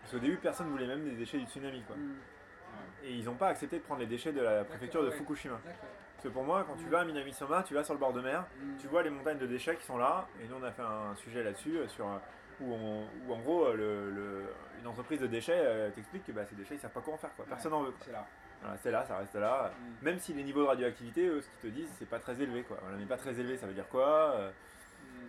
[0.03, 1.95] Parce qu'au début, personne voulait même des déchets du tsunami, quoi.
[1.95, 3.09] Ouais.
[3.09, 5.15] Et ils n'ont pas accepté de prendre les déchets de la préfecture de ouais.
[5.15, 5.59] Fukushima.
[5.63, 8.21] Parce que pour moi, quand tu vas à Minamisoma, tu vas sur le bord de
[8.21, 8.45] mer,
[8.79, 11.15] tu vois les montagnes de déchets qui sont là, et nous on a fait un
[11.15, 12.17] sujet là-dessus, euh, sur, euh,
[12.61, 14.43] où, on- où en gros, euh, le- le-
[14.79, 17.33] une entreprise de déchets t'explique que bah, ces déchets ils savent pas quoi en faire,
[17.35, 17.45] quoi.
[17.45, 17.93] personne n'en veut.
[18.01, 18.25] C'est là.
[18.61, 19.71] Voilà, c'est là, ça reste là.
[20.01, 22.63] Même si les niveaux de radioactivité, eux, ce qu'ils te disent, c'est pas très élevé.
[22.63, 22.77] Quoi.
[22.81, 24.35] Voilà, mais pas très élevé, ça veut dire quoi.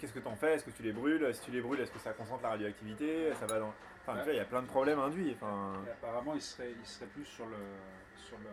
[0.00, 0.54] Qu'est-ce que t'en fais?
[0.54, 1.34] Est-ce que tu les brûles?
[1.34, 3.32] Si tu les brûles, est-ce que ça concentre la radioactivité?
[3.34, 3.72] Ça va dans.
[4.02, 5.32] Enfin, tu vois, il y a plein de problèmes induits.
[5.34, 7.56] Enfin, Et apparemment, il serait, il serait plus sur le
[8.16, 8.44] sur le,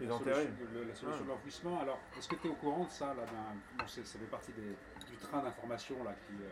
[0.00, 1.24] Les la solution, de- le- la solution Ah.
[1.24, 1.80] de l'enfouissement.
[1.80, 3.24] Alors, est-ce que tu es au courant de ça là
[3.78, 4.76] bon, Ça fait partie des-
[5.10, 6.48] du train d'information là qui, euh,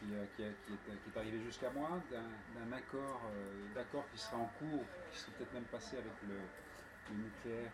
[0.00, 4.04] qui, euh, qui, est, qui est- qui est arrivé jusqu'à moi, d'un accord, euh, d'accord
[4.12, 7.72] qui serait en cours, qui serait peut-être même passé avec le, le nucléaire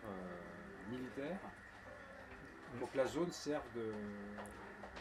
[0.89, 1.37] militaire,
[2.73, 3.93] Il faut que la zone serve de-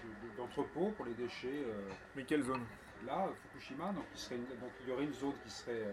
[0.05, 1.63] de- de- d'entrepôt pour les déchets.
[1.67, 2.63] euh, Mais quelle zone?
[3.07, 5.93] là, Fukushima, donc il, serait une- donc il y aurait une zone qui serait euh,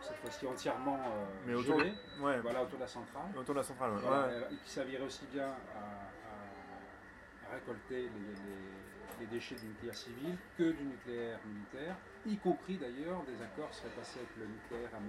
[0.00, 3.30] cette fois-ci entièrement euh, Mais autour, gelée, ouais, voilà, autour de la centrale.
[3.36, 3.92] autour de la centrale.
[3.94, 4.00] ouais.
[4.02, 4.46] Voilà, Ouais.
[4.52, 9.94] et qui servirait aussi bien à, à- à récolter les, les- les déchets du nucléaire
[9.94, 14.88] civil que du nucléaire militaire, y compris d'ailleurs des accords seraient passés avec le nucléaire,
[14.94, 15.02] am-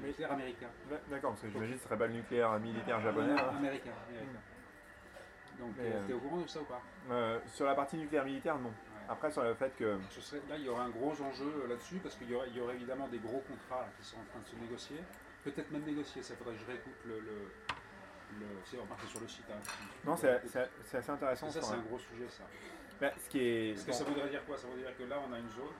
[0.00, 0.68] Mais- nucléaire américain.
[1.10, 3.32] D'accord, parce que j'imagine que ce serait pas le nucléaire militaire japonais.
[3.32, 3.56] Hein.
[3.58, 4.38] américain, américain.
[5.58, 6.82] Donc, euh, t'es au courant de ça ou pas?
[7.10, 8.68] Euh, sur la partie nucléaire militaire, non.
[8.68, 8.74] Ouais.
[9.08, 9.98] Après, sur le fait que.
[10.10, 12.48] Ce serait- là, il y aurait un gros enjeu euh, là-dessus parce qu'il y aurait,
[12.50, 14.98] il y aurait évidemment des gros contrats là, qui sont en train de se négocier.
[15.44, 17.20] Peut-être même négocier, ça faudrait que je réécoute le.
[17.20, 17.48] le,
[18.40, 19.44] le c'est remarqué sur le site.
[19.50, 19.60] hein.
[20.04, 21.46] Non, c'est c'est- c'est assez intéressant.
[21.50, 22.42] ça, ça, c'est un gros sujet, ça.
[23.00, 23.72] Bah, ce qui est.
[23.74, 24.58] Parce que ça voudrait dire quoi?
[24.58, 25.74] Ça voudrait dire que là, on a une zone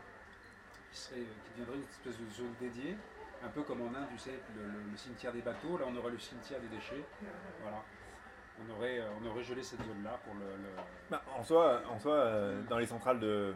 [0.92, 2.96] qui, serait, qui deviendrait une espèce de zone dédiée,
[3.42, 5.76] un peu comme en Inde, tu sais, le, le- le cimetière des bateaux.
[5.78, 7.02] Là, on aurait le cimetière des déchets.
[7.62, 7.82] Voilà.
[8.58, 10.40] On aurait, euh, on aurait gelé cette zone-là pour le.
[10.40, 10.70] le-
[11.10, 13.52] Bah, en soi, en soi euh, dans les centrales de.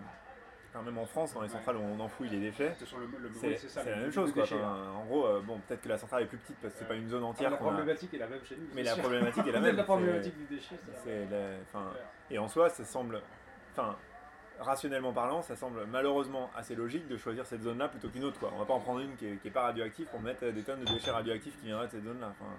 [0.72, 1.54] Enfin, même en France, dans les Ouais.
[1.54, 4.32] centrales où on enfouit les déchets, c'est la même chose.
[4.32, 4.44] Quoi.
[4.44, 6.86] Enfin, en gros, euh, bon, peut-être que la centrale est plus petite parce que c'est
[6.88, 7.58] pas une zone Ah, entière la a.
[7.58, 8.66] problématique est la même chez nous.
[8.74, 9.02] Mais la sûr.
[9.02, 9.76] problématique est la même.
[9.76, 11.90] La problématique du déchet, c'est la enfin.
[12.30, 13.20] Et en soi, ça semble.
[13.72, 13.96] Enfin,
[14.60, 18.38] rationnellement parlant, ça semble malheureusement assez logique de choisir cette zone-là plutôt qu'une autre.
[18.38, 18.50] Quoi.
[18.54, 20.52] On va pas en prendre une qui est, qui est pas radioactive pour mettre euh,
[20.52, 22.28] des tonnes de déchets radioactifs qui viendraient de cette zone-là.
[22.30, 22.50] Enfin,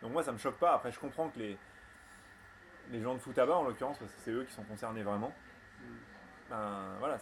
[0.00, 0.74] donc moi, ça me choque pas.
[0.74, 1.58] Après, je comprends que les,
[2.90, 5.32] les gens de Futaba, en l'occurrence, parce que c'est eux qui sont concernés vraiment,
[6.50, 7.18] ben voilà,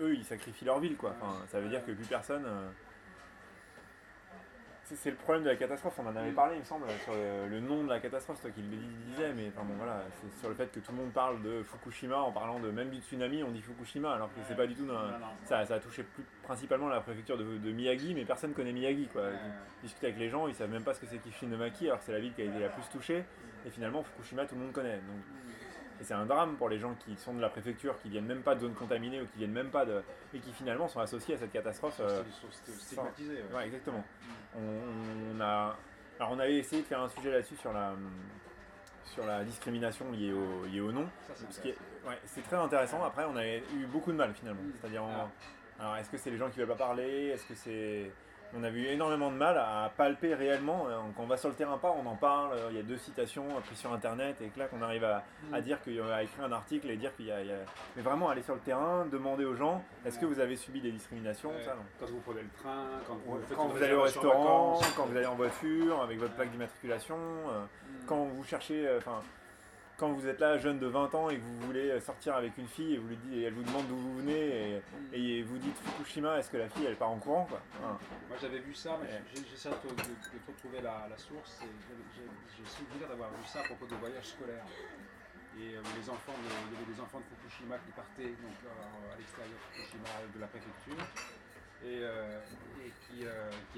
[0.00, 0.96] eux, ils sacrifient leur ville.
[0.96, 1.14] Quoi.
[1.20, 2.44] Enfin, ça veut dire que plus personne.
[2.46, 2.68] euh,
[4.84, 7.48] c'est- le problème de la catastrophe, on en avait parlé il me semble, sur le,
[7.48, 8.76] le nom de la catastrophe, c'est toi qui le
[9.10, 11.64] disais, mais enfin bon voilà, c'est sur le fait que tout le monde parle de
[11.64, 14.76] Fukushima en parlant de même du tsunami, on dit Fukushima, alors que c'est pas du
[14.76, 15.00] tout dans,
[15.44, 19.08] ça, ça a touché plus principalement la préfecture de, de Miyagi, mais personne connaît Miyagi
[19.08, 19.22] quoi.
[19.22, 19.32] Ouais.
[19.82, 22.12] Discute avec les gens, ils savent même pas ce que c'est Kishinomaki, alors que c'est
[22.12, 23.24] la ville qui a été la plus touchée,
[23.66, 24.96] et finalement Fukushima tout le monde connaît.
[24.96, 25.22] Donc,
[26.00, 28.42] et c'est un drame pour les gens qui sont de la préfecture, qui viennent même
[28.42, 30.02] pas de zone contaminée ou qui viennent même pas de.
[30.34, 31.98] et qui finalement sont associés à cette catastrophe.
[32.00, 33.42] euh, Ils sont st- stigmatisés.
[33.50, 33.56] ouais.
[33.56, 34.04] Ouais, exactement.
[34.54, 34.60] On,
[35.36, 35.76] on a,
[36.20, 37.94] alors on avait essayé de faire un sujet là-dessus sur la,
[39.04, 41.08] sur la discrimination liée au, liée au nom.
[41.34, 43.02] C'est Ce qui est, ouais, c'est très intéressant.
[43.02, 44.62] Après, on avait eu beaucoup de mal finalement.
[44.62, 44.72] Mm.
[44.80, 45.28] C'est-à-dire, on- Ah.
[45.80, 47.28] alors est-ce que c'est les gens qui veulent pas parler?
[47.28, 48.10] Est-ce que c'est
[48.54, 50.86] on a eu énormément de mal à palper réellement.
[50.88, 52.52] Euh, Quand on va sur le terrain pas, on en parle.
[52.54, 55.04] euh, Il y a deux citations euh, prises sur internet et que là qu'on arrive
[55.04, 57.48] à, à dire qu'il y a écrit un article et dire qu'il y, a- il
[57.48, 57.56] y a.
[57.96, 60.92] Mais vraiment aller sur le terrain, demander aux gens est-ce que vous avez subi des
[60.92, 61.62] discriminations Ouais.
[61.64, 61.82] ça, non.
[62.00, 64.94] Quand vous prenez le train, quand vous, Quand allez au restaurant, vacances.
[64.96, 68.06] quand vous allez en voiture avec votre plaque d'immatriculation, euh, Mm.
[68.06, 68.98] quand vous cherchez, euh,
[69.98, 72.66] quand vous êtes là, jeune de 20 ans et que vous voulez sortir avec une
[72.68, 74.80] fille et vous lui dites, et elle vous demande d'où vous venez
[75.12, 77.96] et, et vous dites Fukushima, est-ce que la fille elle part en courant quoi Hein.
[78.28, 79.08] Moi j'avais vu ça, mais
[79.50, 79.74] j'essaie de,
[80.46, 81.60] retrouver la, la source.
[81.62, 81.68] et
[82.14, 82.22] J'ai
[82.56, 84.64] j'ai souvenir d'avoir vu ça à propos de voyages scolaires.
[85.58, 88.58] Et euh, les enfants, de- il y avait des enfants de Fukushima qui partaient donc,
[88.68, 91.00] euh, à l'extérieur de Fukushima de la préfecture
[91.84, 92.40] et, euh,
[92.84, 93.24] et qui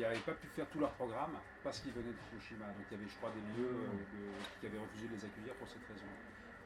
[0.00, 1.32] n'avaient pas pu faire tout leur programme
[1.64, 2.66] parce qu'ils venaient de Fukushima.
[2.66, 5.24] Donc il y avait, je crois, des lieux euh, de- qui avaient refusé de les
[5.24, 6.06] accueillir pour cette raison.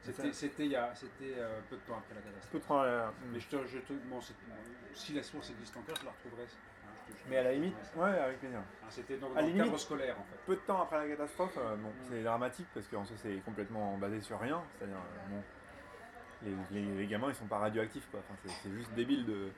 [0.03, 2.51] C'était Ça- c'était il y a- c'était, euh, peu de temps après la catastrophe.
[2.51, 4.19] peux te prendre la- Mais je te, je te- bon,
[4.93, 6.43] si la source existe encore, je la retrouverai.
[6.43, 8.59] Hein, je te- je te- Mais à la limite, ouais, avec plaisir.
[8.59, 10.37] Hein, C'était dans, À dans le limite- cadre scolaire en fait.
[10.45, 11.93] Peu de temps après la catastrophe, euh, bon, Mm.
[12.09, 14.61] c'est dramatique parce qu'en soi c'est complètement basé sur rien.
[14.77, 15.43] C'est-à-dire, euh, bon,
[16.43, 18.19] les, les- les gamins ils sont pas radioactifs quoi.
[18.19, 19.51] Enfin, c'est, c'est juste débile de,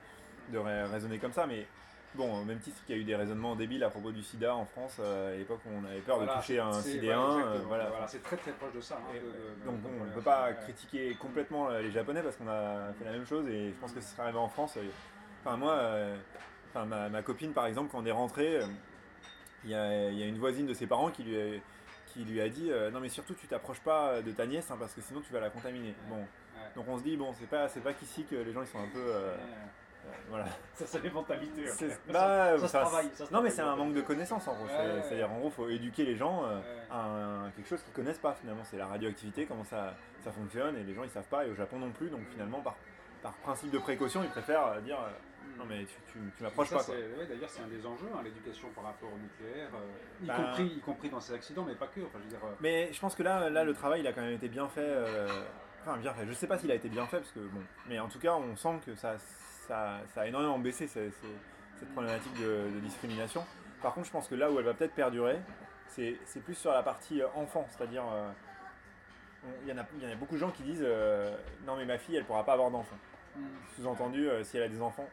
[0.50, 1.46] de ra- raisonner comme ça.
[1.46, 1.66] Mais
[2.14, 4.54] bon, au même titre qu'il y a eu des raisonnements débiles à propos du sida
[4.54, 7.26] en France euh, à l'époque où on avait peur Voilà, de toucher un sidéen.
[7.26, 7.86] voilà, euh, voilà.
[7.90, 8.96] Voilà, c'est très très proche de ça.
[8.96, 10.56] hein, Et, de- de- donc de- on ne peut pas ouais.
[10.62, 13.92] critiquer complètement euh, les Japonais parce qu'on a fait la même chose et je pense
[13.92, 14.78] que ce serait arrivé en France.
[15.44, 16.16] Enfin moi, euh,
[16.70, 18.66] enfin, ma, ma copine par exemple, quand on est rentré, euh,
[19.64, 19.76] il y, y
[20.22, 21.60] a une voisine de ses parents qui lui a,
[22.06, 24.94] qui lui a dit non mais surtout tu t'approches pas de ta nièce hein, parce
[24.94, 25.92] que sinon tu vas la contaminer.
[26.08, 26.24] Bon,
[26.74, 28.78] donc on se dit bon c'est pas c'est pas qu'ici que les gens ils sont
[28.78, 29.00] un peu
[30.28, 30.44] voilà.
[30.74, 31.66] Ça, c'est les mentalités.
[31.68, 33.10] C'est- Ça, bah, ça se ça- travaille.
[33.14, 34.64] ça se Non mais c'est un manque de connaissances en gros.
[34.64, 35.02] Ouais, C'est- ouais.
[35.02, 36.62] C'est-à-dire en gros faut éduquer les gens euh, Ouais.
[36.90, 38.62] à quelque chose qu'ils connaissent pas finalement.
[38.64, 41.54] C'est la radioactivité, comment ça, ça fonctionne et les gens ils savent pas et au
[41.54, 42.08] Japon non plus.
[42.10, 42.74] Donc finalement par,
[43.22, 45.10] par principe de précaution ils préfèrent euh, dire euh,
[45.58, 48.68] non mais tu, tu, tu m'approches pas ouais, D'ailleurs, c'est un des enjeux, hein, l'éducation
[48.74, 51.86] par rapport au nucléaire, euh, y, Bah- compris, y compris dans ces accidents, mais pas
[51.86, 52.00] que.
[52.00, 54.20] Enfin, je veux dire, Mais je pense que là, là le travail il a quand
[54.20, 54.94] même été bien fait.
[55.82, 56.26] Enfin bien fait.
[56.26, 57.60] Je sais pas s'il a été bien fait parce que bon.
[57.88, 59.14] Mais en tout cas on sent que ça,
[59.66, 61.26] ça, ça a énormément baissé ce- ce-
[61.78, 63.44] cette problématique de, de discrimination.
[63.82, 65.38] Par contre je pense que là où elle va peut-être perdurer,
[65.88, 67.66] c'est c'est plus sur la partie euh, enfant.
[67.70, 68.30] C'est-à-dire euh,
[69.62, 71.76] il y, en a- il y en a beaucoup de gens qui disent euh, non
[71.76, 72.96] mais ma fille elle pourra pas avoir d'enfant.
[73.76, 75.08] Sous-entendu, euh, si elle a des enfants,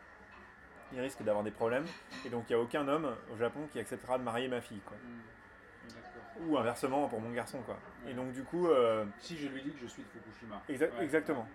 [0.93, 1.85] il risque d'avoir des problèmes.
[2.25, 4.79] Et donc, il n'y a aucun homme au Japon qui acceptera de marier ma fille.
[4.85, 4.95] Quoi.
[5.89, 6.47] D'accord.
[6.47, 7.77] ou inversement pour mon garçon, quoi.
[8.07, 10.61] Et donc, du coup, euh, Si je lui dis que je suis de Fukushima.
[10.69, 11.03] Exa- Ouais.
[11.03, 11.45] Exactement.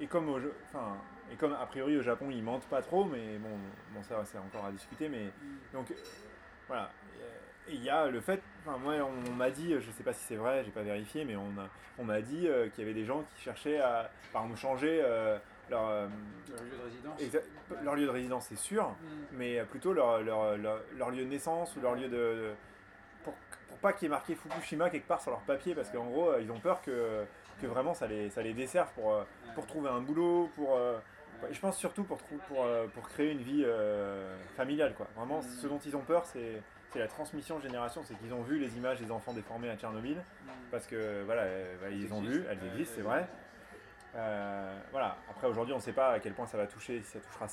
[0.00, 0.96] Et comme, au, enfin,
[1.32, 3.48] et comme a priori au Japon ils mentent pas trop, mais bon,
[3.94, 5.30] bon ça c'est encore à discuter, mais
[5.72, 5.92] donc
[6.68, 6.90] voilà.
[7.66, 10.22] Et il y a le fait, enfin moi on, m'a dit, je sais pas si
[10.24, 12.92] c'est vrai, j'ai pas vérifié, mais on a- on m'a dit euh, qu'il y avait
[12.98, 15.38] des gens qui cherchaient à, par exemple, changer euh,
[15.70, 16.06] leur, euh,
[16.50, 17.20] Leur lieu de résidence.
[17.22, 18.94] exa- leur lieu de résidence, c'est sûr, Mm.
[19.32, 22.16] mais plutôt leur, leur, leur, lieu de naissance ou leur lieu de.
[22.16, 22.52] de-
[23.24, 23.32] pour,
[23.68, 26.36] pour pas qu'il y ait marqué Fukushima quelque part sur leur papier, parce qu'en gros,
[26.38, 27.24] ils ont peur que,
[27.62, 30.76] que vraiment ça les, ça les desserve pour, pour trouver un boulot, pour.
[31.52, 34.94] Je pense surtout pour, pour, euh, pour créer une vie euh, familiale.
[34.94, 35.06] Quoi.
[35.16, 35.42] Vraiment, Mm.
[35.60, 38.02] ce dont ils ont peur, c'est c'est la transmission de génération.
[38.04, 40.48] C'est qu'ils ont vu les images des enfants déformés à Tchernobyl, Mm.
[40.70, 41.42] parce que voilà,
[41.80, 43.26] bah, ils ont vu, elles existent, c'est vrai.
[44.16, 45.16] Euh, voilà.
[45.28, 47.46] Après, aujourd'hui, on ne sait pas à quel point ça va toucher, si ça touchera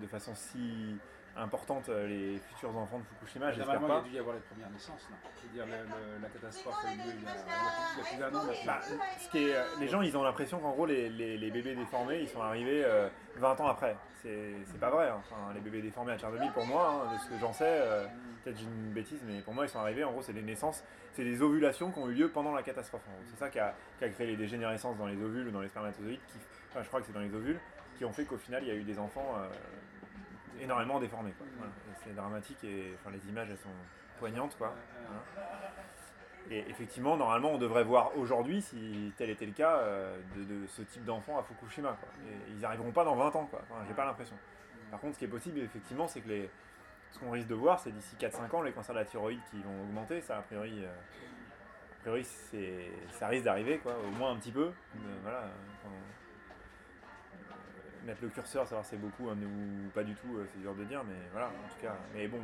[0.00, 0.96] de façon si
[1.38, 3.50] importante euh, les futurs enfants de Fukushima.
[3.52, 4.06] J'espère Normalement, il y pas.
[4.06, 5.08] a dû y avoir les premières naissances.
[5.44, 8.28] Veux dire, le- le- la catastrophe a eu lieu il y a, il y a
[8.28, 8.42] plus- d'un an.
[8.66, 8.78] Bah,
[9.18, 11.74] ce qui est, euh, les gens, ils ont l'impression qu'en gros, les, les- les bébés
[11.74, 13.96] déformés, ils sont arrivés euh, 20 ans après.
[14.22, 15.08] C'est pas vrai.
[15.08, 15.20] hein.
[15.20, 18.04] Enfin, les bébés déformés à Tchernobyl, pour moi, hein, de ce que j'en sais, euh,
[18.42, 20.02] peut-être j'ai une bêtise, mais pour moi, ils sont arrivés.
[20.04, 23.02] En gros, c'est des naissances, c'est des ovulations qui ont eu lieu pendant la catastrophe.
[23.30, 25.68] C'est ça qui a, qui a créé les dégénérescences dans les ovules ou dans les
[25.68, 26.20] spermatozoïdes.
[26.26, 26.38] Qui,
[26.70, 27.60] enfin, je crois que c'est dans les ovules,
[27.96, 29.48] qui ont fait qu'au final, il y a eu des enfants euh,
[30.60, 31.00] énormément.
[31.00, 31.08] Et
[32.04, 33.68] C'est dramatique et les images, elles sont
[34.18, 34.74] poignantes, quoi.
[35.10, 35.42] Hein.
[36.50, 40.82] Et effectivement, normalement, on devrait voir aujourd'hui, si tel était le cas, euh, de, ce
[40.82, 41.96] type d'enfant à Fukushima.
[42.48, 43.60] Ils n'y arriveront pas dans 20 ans, quoi.
[43.86, 44.36] J'ai pas l'impression.
[44.90, 46.50] Par contre, ce qui est possible, effectivement, c'est que les,
[47.10, 49.60] ce qu'on risque de voir, c'est d'ici 4-5 ans, les cancers de la thyroïde qui
[49.60, 50.22] vont augmenter.
[50.22, 54.52] Ça, a priori, euh, a priori c'est, ça risque d'arriver, quoi, au moins un petit
[54.52, 54.70] peu.
[55.22, 55.88] Voilà, euh,
[58.08, 60.74] mettre le curseur, savoir si c'est beaucoup hein, ou pas du tout, euh, c'est dur
[60.74, 61.94] de dire, mais voilà, en tout cas.
[62.14, 62.40] Mais bon,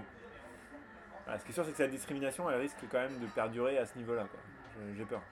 [1.24, 3.78] voilà, ce qui est sûr, c'est que cette discrimination, elle risque quand même de perdurer
[3.78, 4.26] à ce niveau-là.
[4.96, 5.22] J'ai peur.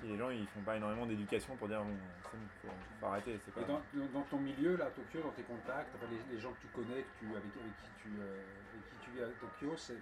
[0.00, 1.96] Si les gens ils font pas énormément d'éducation pour dire bon,
[2.30, 2.68] c'est bon, faut,
[3.00, 3.60] faut arrêter, pas.
[3.60, 3.80] Et dans,
[4.12, 7.00] dans- ton milieu, là, à Tokyo, dans tes contacts, les, les gens que tu connais,
[7.02, 9.96] que tu, avec, avec, qui tu, euh, avec qui tu vis à Tokyo, c'est,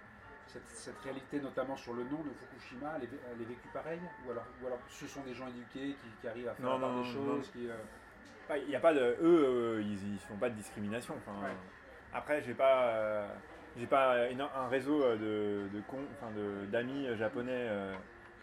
[0.47, 3.99] cette, cette réalité, notamment sur le nom de Fukushima, elle est, elle est vécue pareil?
[4.27, 6.77] Ou alors, ou alors ce sont des gens éduqués qui, qui arrivent à faire Non,
[6.79, 7.75] non, des non, choses qui, euh,
[8.65, 8.99] Il y a pas de.
[8.99, 11.15] Eux, euh, ils, ils font pas de discrimination.
[11.17, 11.53] Enfin, Ouais.
[12.13, 12.83] Après, j'ai pas.
[12.89, 13.27] euh,
[13.77, 14.15] j'ai pas
[14.55, 17.67] un réseau euh, de, de, con- enfin, de- d'amis japonais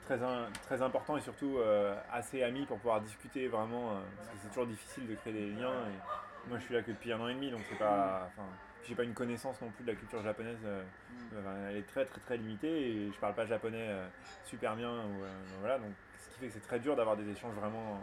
[0.04, 3.92] très, un- très important et surtout euh, assez amis pour pouvoir discuter vraiment.
[3.92, 5.72] euh, parce que c'est toujours difficile de créer des liens.
[5.88, 8.28] Et moi, je suis là que depuis un an et demi, donc c'est pas.
[8.36, 8.48] Enfin,
[8.84, 10.58] j'ai pas une connaissance non plus de la culture japonaise.
[10.66, 10.82] euh,
[11.34, 13.88] euh, elle est très très très limitée et je parle pas japonais
[14.44, 14.90] super bien.
[14.90, 15.22] Ou,
[15.60, 18.00] voilà, donc ce qui fait que c'est très dur d'avoir des échanges vraiment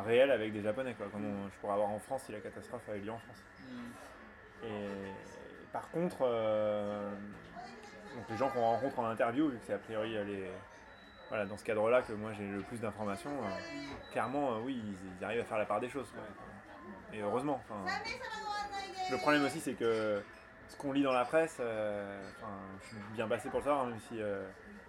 [0.00, 2.82] réels avec des japonais, quoi, comme on- je pourrais avoir en France si la catastrophe
[2.88, 3.42] avait lieu en France.
[4.64, 4.88] Et
[5.72, 7.10] par contre, euh,
[8.16, 10.50] donc les gens qu'on rencontre en interview, vu que c'est a priori euh, les,
[11.28, 15.24] voilà, dans ce cadre-là que moi j'ai le plus d'informations, euh, clairement, oui, ils, ils
[15.24, 16.10] arrivent à faire la part des choses.
[16.12, 16.22] quoi.
[17.12, 17.60] Et heureusement.
[19.10, 20.22] le problème aussi, c'est que
[20.68, 22.20] ce qu'on lit dans la presse, euh,
[22.82, 24.20] je suis bien passé pour le savoir, même si.
[24.20, 24.46] euh,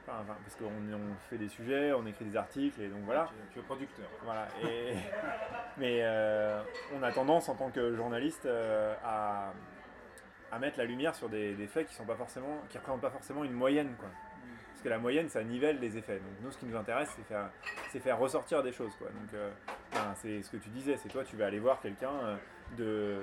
[0.08, 3.28] enfin, parce qu'on on fait des sujets, on écrit des articles, et donc voilà.
[3.28, 4.06] tu, tu es producteur.
[4.24, 4.48] Voilà.
[4.64, 4.94] Et,
[5.78, 6.62] mais euh,
[6.96, 9.54] on a tendance en tant que journaliste euh, à,
[10.52, 13.10] à mettre la lumière sur des, des faits qui sont pas forcément, qui représentent pas
[13.12, 14.10] forcément une moyenne, quoi.
[14.72, 16.18] Parce que la moyenne, ça nivelle les effets.
[16.18, 17.50] Donc nous, ce qui nous intéresse, c'est faire,
[17.90, 19.08] c'est faire ressortir des choses, quoi.
[19.08, 19.50] Donc euh,
[20.16, 22.38] c'est ce que tu disais, c'est toi, tu vas aller voir quelqu'un
[22.78, 23.22] de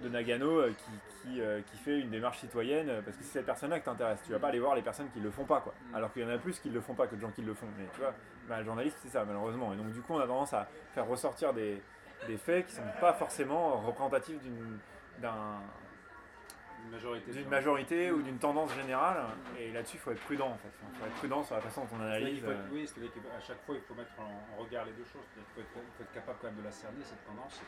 [0.00, 3.38] de Nagano euh, qui, qui, euh, qui fait une démarche citoyenne euh, parce que c'est
[3.38, 4.20] cette personne-là que t'intéresse.
[4.24, 5.74] Tu vas pas aller voir les personnes qui le font pas, quoi.
[5.90, 5.94] Mm.
[5.96, 7.54] Alors qu'il y en a plus qui le font pas que de gens qui le
[7.54, 7.66] font.
[7.78, 8.14] Mais tu vois,
[8.48, 9.72] bah, le journaliste, c'est ça, malheureusement.
[9.72, 11.82] Et donc, du coup, on a tendance à faire ressortir des,
[12.26, 14.78] des faits qui sont pas forcément représentatifs d'une
[15.20, 15.60] d'un-
[16.84, 17.32] Une majorité.
[17.32, 19.16] d'une sur- majorité ou d'une tendance générale.
[19.58, 20.70] Et là-dessus, il faut être prudent, en fait.
[20.92, 22.44] Il faut être prudent sur la façon dont on C'est-à-dire analyse.
[22.44, 25.04] être- euh, oui, c'est-à-dire qu'à chaque fois, il faut mettre en, en regard les deux
[25.04, 25.26] choses.
[25.34, 27.60] C'est-à-dire qu'il faut être, il faut être capable quand même de la cerner, cette tendance,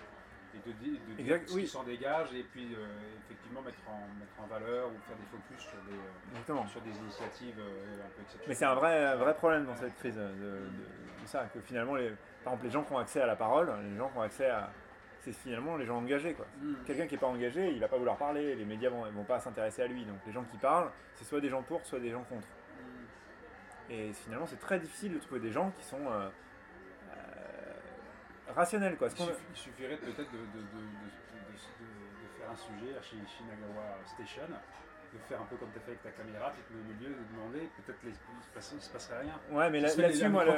[0.55, 1.63] et de, de dire Exact, oui.
[1.63, 2.87] qui s'en dégage, et puis euh,
[3.25, 6.91] effectivement mettre en, mettre en valeur ou faire des focus sur des, euh, sur des
[6.99, 8.49] initiatives euh, un peu exceptionnelles.
[8.49, 10.69] Mais c'est un vrai, un vrai problème dans cette crise de, de-
[11.23, 12.11] de ça, que finalement, les,
[12.45, 14.49] par exemple, les gens qui ont accès à la parole, les gens qui ont accès
[14.51, 14.71] à...
[15.23, 16.47] C'est finalement les gens engagés, quoi.
[16.63, 16.75] Mm.
[16.87, 19.39] Quelqu'un qui n'est pas engagé, il va pas vouloir parler, les médias vont, vont pas
[19.39, 20.07] s'intéresser à lui.
[20.07, 22.46] Donc les gens qui parlent, c'est soit des gens pour, soit des gens contre.
[22.48, 23.92] Mm.
[23.92, 25.98] Et finalement, c'est très difficile de trouver des gens qui sont
[28.51, 29.09] euh, euh, rationnels, quoi.
[29.09, 30.61] Il, suffirait peut-être de,
[32.38, 34.48] faire un sujet à Shi- Shinagawa Station
[35.13, 36.94] de faire un peu comme tu as fait avec ta caméra, tu te mets au
[36.94, 39.35] milieu, de demander, peut-être les- il il se passerait rien.
[39.51, 40.53] Ouais, mais là- là-dessus, moi, le,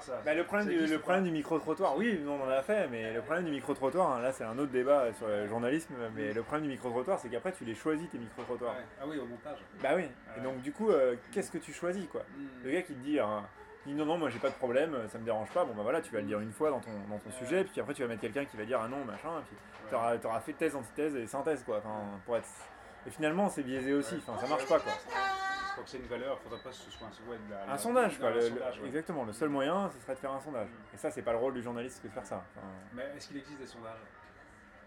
[0.00, 0.20] ça.
[0.24, 3.20] bah, le problème, du, le problème du micro-trottoir, oui, on en a fait, mais le
[3.22, 6.64] problème du micro-trottoir, hein, là, c'est un autre débat sur le journalisme, mais le problème
[6.64, 8.74] du micro-trottoir, c'est qu'après, tu les choisis, tes micro-trottoirs.
[8.74, 8.84] Ouais.
[9.00, 9.58] Ah oui, au montage.
[9.82, 10.44] Bah oui, et Ouais.
[10.44, 12.22] donc, du coup, euh, qu'est-ce que tu choisis, quoi?
[12.36, 12.64] Hmm.
[12.64, 13.44] Le gars qui te dit, hein,
[13.86, 15.82] il dit non, non, moi j'ai pas de problème, ça me dérange pas, bon bah
[15.82, 18.02] voilà, tu vas le dire une fois dans ton, dans ton sujet, puis après tu
[18.02, 19.56] vas mettre quelqu'un qui va dire ah non, machin, et puis
[19.90, 22.48] t'auras auras fait thèse, antithèse et synthèse, quoi, enfin, pour être.
[23.06, 24.92] Et finalement, c'est biaisé aussi, enfin, ça marche pas, quoi.
[25.76, 27.76] Faut que c'est une valeur, faudrait pas que ce soit un, ouais, de la- Un
[27.78, 28.86] sondage, quoi, un le- le- sondage, ouais.
[28.86, 30.68] exactement, le seul moyen, ce serait de faire un sondage.
[30.94, 32.42] Et ça, c'est pas le rôle du journaliste que de faire ça.
[32.56, 33.92] Enfin, Mais est-ce qu'il existe des sondages?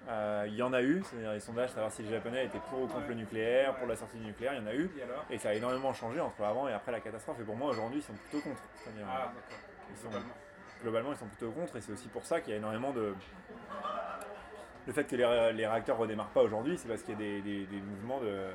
[0.07, 2.81] Euh, Il y en a eu, c'est-à-dire les sondages, savoir si les Japonais étaient pour
[2.83, 4.89] ou contre le nucléaire, pour la sortie du nucléaire, il y en a eu.
[5.29, 7.39] Et ça a énormément changé entre avant et après la catastrophe.
[7.41, 8.61] Et pour moi, aujourd'hui, ils sont plutôt contre.
[8.75, 9.31] C'est-à-dire, Ah.
[9.91, 10.33] Ils sont- Globalement.
[10.83, 11.75] globalement, ils sont plutôt contre.
[11.75, 13.13] Et c'est aussi pour ça qu'il y a énormément de.
[14.87, 17.19] Le fait que les, ré- les réacteurs redémarrent pas aujourd'hui, c'est parce qu'il y a
[17.19, 18.47] des, des- des mouvements de.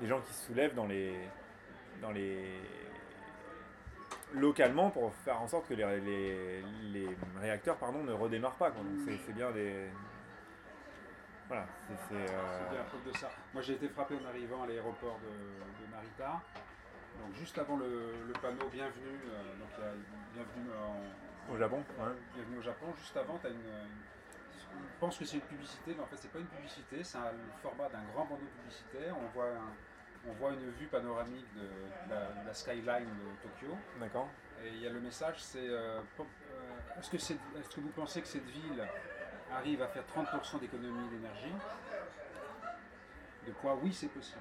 [0.00, 1.14] des gens qui se soulèvent dans les.
[2.00, 2.60] dans les.
[4.34, 7.08] localement pour faire en sorte que les, les, les
[7.40, 8.72] réacteurs pardon, ne redémarrent pas.
[9.26, 9.88] c'est bien des.
[11.48, 11.66] Voilà,
[12.08, 12.14] c'est.
[12.14, 13.30] euh, la preuve de ça.
[13.52, 15.28] Moi, j'ai été frappé en arrivant à l'aéroport de,
[15.84, 16.40] de Narita.
[17.20, 19.92] Donc, juste avant le, le panneau Bienvenue, euh, donc il y a
[20.34, 22.12] Bienvenue, en- Au Japon, ouais.
[22.34, 23.60] Bienvenue au Japon, juste avant, tu as une.
[24.76, 27.30] On pense que c'est une publicité, mais en fait, c'est pas une publicité, c'est un-
[27.32, 29.14] le format d'un grand bandeau publicitaire.
[29.16, 33.42] On voit, un- on voit une vue panoramique de, de la, de la skyline de
[33.48, 33.76] Tokyo.
[34.00, 34.28] D'accord.
[34.64, 36.24] Et il y a le message, c'est euh, euh,
[36.98, 38.82] est-ce que, c'est- est-ce que vous pensez que cette ville
[39.52, 41.52] arrive à faire 30% d'économie d'énergie
[43.46, 44.40] De quoi oui, c'est possible.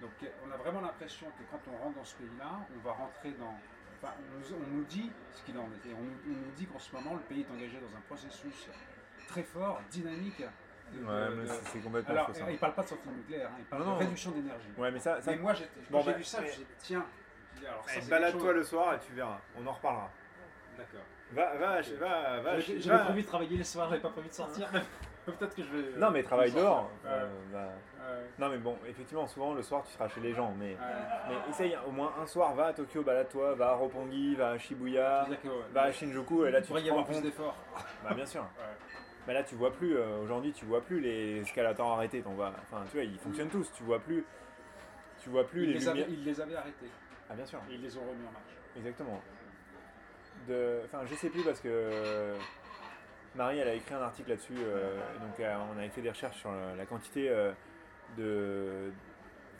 [0.00, 0.10] Donc
[0.46, 3.54] on a vraiment l'impression que quand on rentre dans ce pays-là, on va rentrer dans...
[4.02, 5.88] Enfin, on nous, on nous dit ce qu'il en est.
[5.88, 8.00] Et on, nous- on nous dit qu'en ce moment, le pays est engagé dans un
[8.02, 8.68] processus
[9.28, 10.40] très fort, dynamique.
[10.40, 12.44] Ouais, mais c'est- complètement Alors, faux ça.
[12.48, 13.94] il ne parle pas de sortie nucléaire, hein, il parle Non, non.
[13.96, 14.68] de réduction d'énergie.
[14.76, 15.20] Ouais, mais ça.
[15.22, 17.06] ça Mais moi, j'ai, Bon, bah, vu ça, je me suis dit, tiens,
[17.66, 19.38] alors ça, balade-toi le soir et tu verras.
[19.56, 20.10] On en reparlera.
[20.76, 21.00] D'accord.
[21.32, 22.40] Va, va, va, va.
[22.42, 24.68] Va- J'avais prévu de travailler le soir, j'avais pas prévu de sortir.
[25.26, 25.98] Peut-être que je vais.
[25.98, 26.90] Non, mais travaille dehors.
[27.06, 30.52] Euh, Ouais, Non, mais bon, effectivement, souvent le soir tu seras chez les gens.
[30.58, 30.78] Mais, ouais.
[31.28, 34.58] mais essaye au moins un soir, va à Tokyo, balade-toi, va à Roppongi, va à
[34.58, 37.06] Shibuya, C'est-à-dire que, ouais, va à Shinjuku et là il tu pourrait te y avoir
[37.06, 37.56] plus d'efforts.
[38.04, 38.42] Bah, bien sûr.
[38.42, 38.74] Ouais.
[39.26, 42.20] Mais là tu vois plus, euh, aujourd'hui tu vois plus les escalators arrêtés.
[42.20, 43.72] t'en vois- Enfin, tu vois, ils fonctionnent tous.
[43.72, 44.26] Tu vois plus.
[45.22, 46.18] Tu vois plus les, les, avait, lumières.
[46.18, 46.90] il les avait arrêtés
[47.30, 47.58] Ah, bien sûr.
[47.70, 48.54] et ils les ont remis en marche.
[48.76, 49.22] Exactement.
[50.48, 50.80] De...
[50.86, 52.34] Enfin, je sais plus parce que
[53.34, 54.54] Marie, elle a écrit un article là-dessus.
[54.58, 57.52] euh, donc, euh, on avait fait des recherches sur la, la quantité euh,
[58.16, 58.92] de.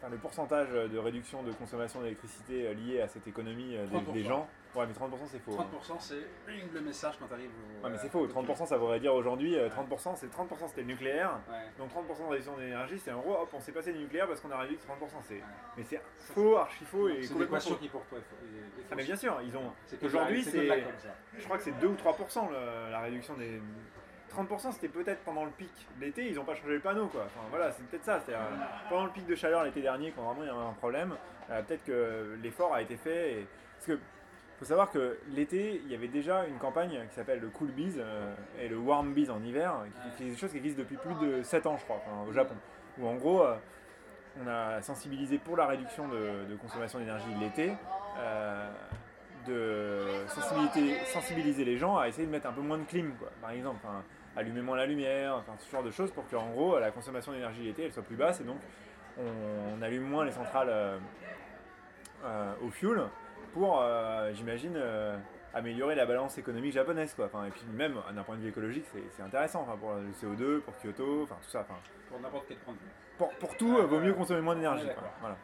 [0.01, 4.01] Enfin, le pourcentage de réduction de consommation d'électricité euh, lié à cette économie euh, des,
[4.12, 4.28] des 30%.
[4.28, 4.49] gens.
[4.75, 5.57] Ouais, mais 30% c'est faux.
[5.59, 5.66] hein.
[5.72, 7.85] 30% c'est bing, le message quand tu arrives au.
[7.85, 8.25] Ouais, mais c'est faux.
[8.25, 8.53] à Tokyo.
[8.55, 11.39] 30% ça voudrait dire aujourd'hui, euh, 30% c'est 30% c'était le nucléaire.
[11.49, 11.55] Ouais.
[11.79, 14.41] Donc 30% de réduction d'énergie, c'est en gros, hop, on s'est passé du nucléaire parce
[14.41, 14.87] qu'on a réduit que 30%.
[15.22, 15.35] C'est...
[15.35, 15.41] Ouais.
[15.77, 16.01] Mais c'est
[16.35, 17.75] faux, archi faux et C'est complètement faux.
[17.77, 19.72] qui pour toi est faux- est- est Ah, mais bien sûr, ils ont.
[19.87, 20.68] C'est Aujourd'hui, c'est-.
[21.39, 23.61] Je crois que c'est 2 ou 3% le- la réduction des.
[24.31, 25.70] 30% c'était peut-être pendant le pic
[26.01, 27.22] d'été, ils n'ont pas changé le panneau quoi.
[27.27, 28.18] Enfin voilà, c'est peut-être ça.
[28.18, 30.72] C'est-à-dire, euh, pendant le pic de chaleur l'été dernier, quand vraiment il y avait un
[30.72, 31.14] problème,
[31.51, 33.33] euh, peut-être que l'effort a été fait.
[33.35, 33.47] Et...
[33.77, 34.03] Parce que
[34.59, 37.95] faut savoir que l'été, il y avait déjà une campagne qui s'appelle le Cool Bees
[37.99, 40.97] euh, et le Warm Bees en hiver, qui, qui est des choses qui existent depuis
[40.97, 42.55] plus de 7 ans je crois, enfin, au Japon.
[42.99, 43.57] Où en gros, euh,
[44.43, 47.73] on a sensibilisé pour la réduction de, de consommation d'énergie l'été.
[48.19, 48.71] euh,
[49.47, 53.29] de sensibiliser, sensibiliser les gens à essayer de mettre un peu moins de clim, quoi.
[53.43, 54.03] par exemple, enfin,
[54.37, 57.63] allumer moins la lumière, enfin, ce genre de choses pour qu'en gros la consommation d'énergie
[57.63, 58.57] l'été elle soit plus basse et donc
[59.19, 60.99] on, on allume moins les centrales euh,
[62.25, 63.03] euh, au fuel
[63.55, 65.17] pour, euh, j'imagine, euh,
[65.55, 67.15] améliorer la balance économique japonaise.
[67.15, 67.27] Quoi.
[67.27, 68.85] Enfin, et puis même d'un point de vue écologique,
[69.17, 71.61] c'est, intéressant enfin, pour le CO2, pour Kyoto, enfin tout ça.
[71.61, 71.79] Enfin,
[72.11, 72.85] Pour n'importe quel point de vue.
[73.17, 74.83] pour, pour tout, euh, vaut mieux consommer moins d'énergie.
[74.83, 75.13] Ouais, d'accord.
[75.21, 75.37] Voilà.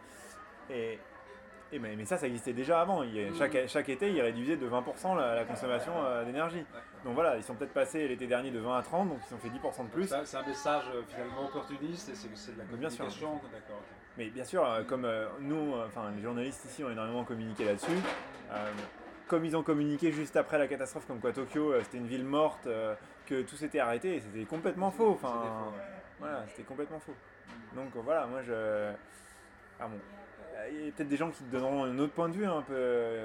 [0.68, 0.98] Et,
[1.72, 3.04] et mais, mais ça, ça existait déjà avant.
[3.04, 5.92] Il a- chaque, chaque été, ils réduisaient de 20% la, la consommation
[6.26, 6.64] d'énergie.
[7.04, 9.38] Donc voilà, ils sont peut-être passés l'été dernier de 20 à 30, donc ils ont
[9.38, 10.12] fait 10% de plus.
[10.24, 12.98] C'est un message finalement opportuniste et c'est de la Mais bien sûr.
[13.06, 13.40] communication.
[13.52, 13.80] D'accord.
[14.20, 17.64] Mais bien sûr, euh, comme euh, nous, euh, enfin les journalistes ici ont énormément communiqué
[17.64, 17.96] là-dessus,
[19.26, 22.68] comme ils ont communiqué juste après la catastrophe, comme quoi Tokyo c'était une ville morte,
[23.24, 25.12] que tout s'était arrêté, et c'était complètement faux.
[25.12, 25.72] Enfin,
[26.18, 27.14] voilà, c'était complètement faux.
[27.74, 28.92] Donc voilà, moi je.
[29.80, 29.98] Ah bon.
[30.70, 32.60] Il y a peut-être des gens qui te donneront un autre point de vue un
[32.60, 33.20] peu.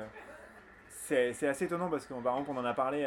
[0.88, 3.06] C'est c'est assez étonnant parce qu'on par exemple, on en a parlé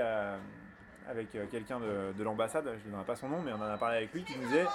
[1.08, 3.78] avec quelqu'un de, de l'ambassade, je ne donnerai pas son nom, mais on en a
[3.78, 4.66] parlé avec lui qui nous disait.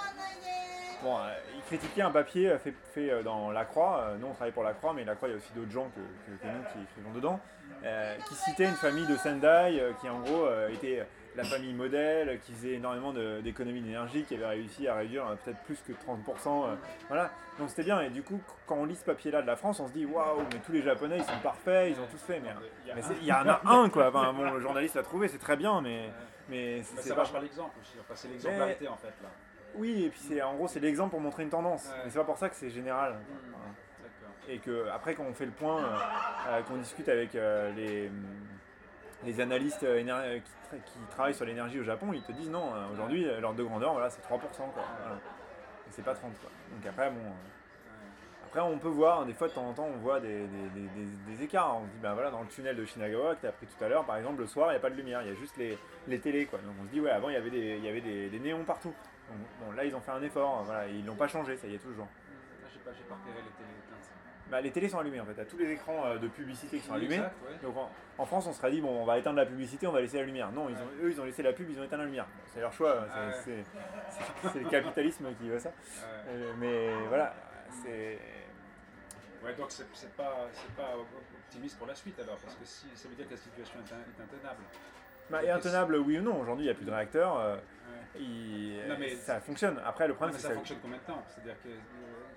[1.04, 4.12] Bon, euh, il critiquait un papier euh, fait, fait euh, dans La Croix.
[4.18, 5.88] Nous, on travaille pour La Croix, mais La Croix, il y a aussi d'autres gens
[5.94, 7.38] que, que- que nous qui écrivons dedans.
[7.84, 11.74] euh, qui citait une famille de Sendai euh, qui, en gros, euh, était la famille
[11.74, 16.68] modèle qui faisait énormément d'économies d'énergie, qui avait réussi à réduire peut-être plus que 30%.
[16.70, 16.74] euh,
[17.08, 18.00] voilà, donc c'était bien.
[18.02, 20.42] Et du coup, quand on lit ce papier-là de la France, on se dit waouh,
[20.52, 22.40] mais tous les Japonais ils sont parfaits, ils ont tous fait.
[22.40, 22.50] Mais,
[23.20, 24.08] Il y en a un quoi.
[24.08, 26.08] Enfin, bon, le journaliste l'a trouvé, c'est très bien, mais,
[26.48, 27.94] mais c'est Mais ça pas- marche par l'exemple aussi.
[28.00, 29.28] Enfin, c'est l'exemplarité en fait là.
[29.76, 31.86] Oui, et puis c'est en gros c'est l'exemple pour montrer une tendance.
[31.86, 32.02] Ouais.
[32.04, 33.12] Mais c'est pas pour ça que c'est général.
[33.14, 33.52] Mm.
[34.02, 34.34] D'accord.
[34.48, 35.96] Et que après quand on fait le point, euh,
[36.48, 38.10] euh, qu'on discute avec euh, les,
[39.24, 42.72] les analystes éner- qui, tra- qui travaillent sur l'énergie au Japon, ils te disent non,
[42.92, 44.28] aujourd'hui l'ordre de grandeur voilà, c'est 3%.
[44.28, 44.38] Quoi,
[45.02, 45.16] voilà.
[45.16, 46.50] Et c'est pas 30 quoi.
[46.74, 47.20] Donc après bon.
[48.46, 50.68] après on peut voir, hein, des fois de temps en temps on voit des, des-
[50.74, 51.78] des- des- des écarts.
[51.78, 53.82] On se dit ben voilà dans le tunnel de Shinagawa que tu as pris tout
[53.84, 55.34] à l'heure, par exemple le soir il n'y a pas de lumière, il y a
[55.34, 56.58] juste les, les télés quoi.
[56.60, 58.38] Donc on se dit ouais avant il y avait des, il y avait des, des
[58.38, 58.92] néons partout.
[59.28, 61.74] Donc, bon là ils ont fait un effort, voilà, ils l'ont pas changé, ça y
[61.74, 62.06] est toujours.
[62.72, 63.68] J'ai pas, j'ai pas repéré les télé.
[64.50, 66.86] Bah, les télés sont allumées en fait, à tous les écrans euh, de publicité qui
[66.86, 67.14] sont allumés.
[67.16, 67.56] exact, ouais.
[67.62, 70.02] Donc en, en France, on serait dit, bon, on va éteindre la publicité, on va
[70.02, 70.52] laisser la lumière.
[70.52, 72.26] Non, ils ont, eux, ils ont laissé la pub, ils ont éteint la lumière.
[72.26, 73.64] Bon, c'est leur choix, c'est, Ah ouais.
[74.52, 75.70] c'est- le capitalisme qui veut ça.
[75.86, 76.28] Ouais.
[76.28, 77.34] Euh, mais voilà,
[77.82, 78.18] c'est.
[79.42, 80.94] Ouais, donc c'est pas, c'est pas
[81.48, 83.92] optimiste pour la suite alors, parce que si, ça veut dire que la situation est,
[83.92, 84.62] in- est intenable.
[85.30, 86.40] Bah, et intenable, oui ou non.
[86.40, 87.38] Aujourd'hui, il n'y a plus de réacteurs.
[88.14, 88.20] Ouais.
[88.20, 89.80] il- Non, mais- ça fonctionne.
[89.84, 91.22] Après, le problème, c'est ça que ça- fonctionne combien de temps?
[91.28, 91.78] C'est-à-dire que euh,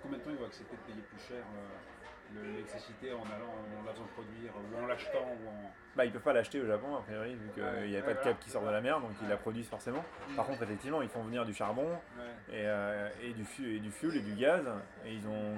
[0.01, 3.53] combien de temps ils vont accepter de payer plus cher euh, le- l'électricité en allant,
[3.80, 5.71] en la faisant produire, ou en l'achetant, ou en.
[5.95, 8.05] bah, ils peuvent pas l'acheter au Japon, a priori, vu qu'il Ouais, n'y a ouais,
[8.05, 10.03] pas de câble qui sort de la mer, donc ils la produisent forcément.
[10.36, 12.55] Par contre, effectivement, ils font venir du charbon, Ouais.
[12.57, 14.63] et, euh, et, du, fu- et du fuel et du gaz.
[15.05, 15.55] Et ils ont,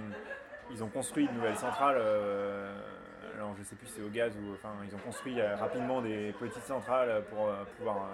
[0.72, 1.97] ils ont construit une nouvelle centrale.
[1.99, 2.76] euh,
[3.36, 6.01] alors je sais plus si c'est au gaz ou enfin ils ont construit euh, rapidement
[6.01, 8.09] des petites centrales pour pouvoir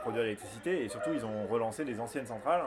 [0.00, 2.62] produire l'électricité et surtout ils ont relancé les anciennes centrales.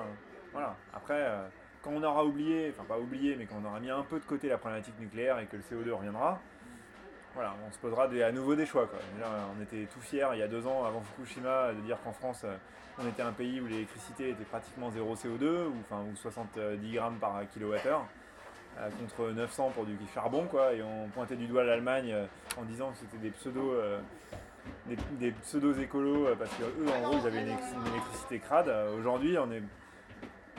[0.53, 0.75] Voilà.
[0.93, 1.47] Après euh,
[1.81, 4.25] quand on aura oublié, enfin pas oublié, mais quand on aura mis un peu de
[4.25, 6.39] côté la problématique nucléaire et que le CO2 reviendra,
[7.33, 8.89] voilà, on se posera à nouveau des choix.
[9.57, 12.41] On était tout fiers il y a deux ans avant Fukushima de dire qu'en France
[12.43, 12.55] euh,
[12.99, 17.17] on était un pays où l'électricité était pratiquement zéro CO2 ou, enfin, ou 70 grammes
[17.19, 18.05] par kilowattheure
[18.79, 22.25] euh, contre 900 pour du charbon quoi et on pointait du doigt l'Allemagne euh,
[22.57, 23.99] en disant que c'était des pseudo euh,
[24.87, 27.87] des, des pseudos écolos euh, parce que eux en gros ils avaient une, électri- une
[27.93, 28.67] électricité crade.
[28.69, 29.61] Euh, aujourd'hui on est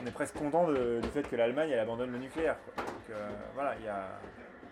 [0.01, 2.83] on est presque content de- du fait que l'Allemagne elle abandonne le nucléaire quoi.
[2.83, 4.19] donc euh, voilà il y a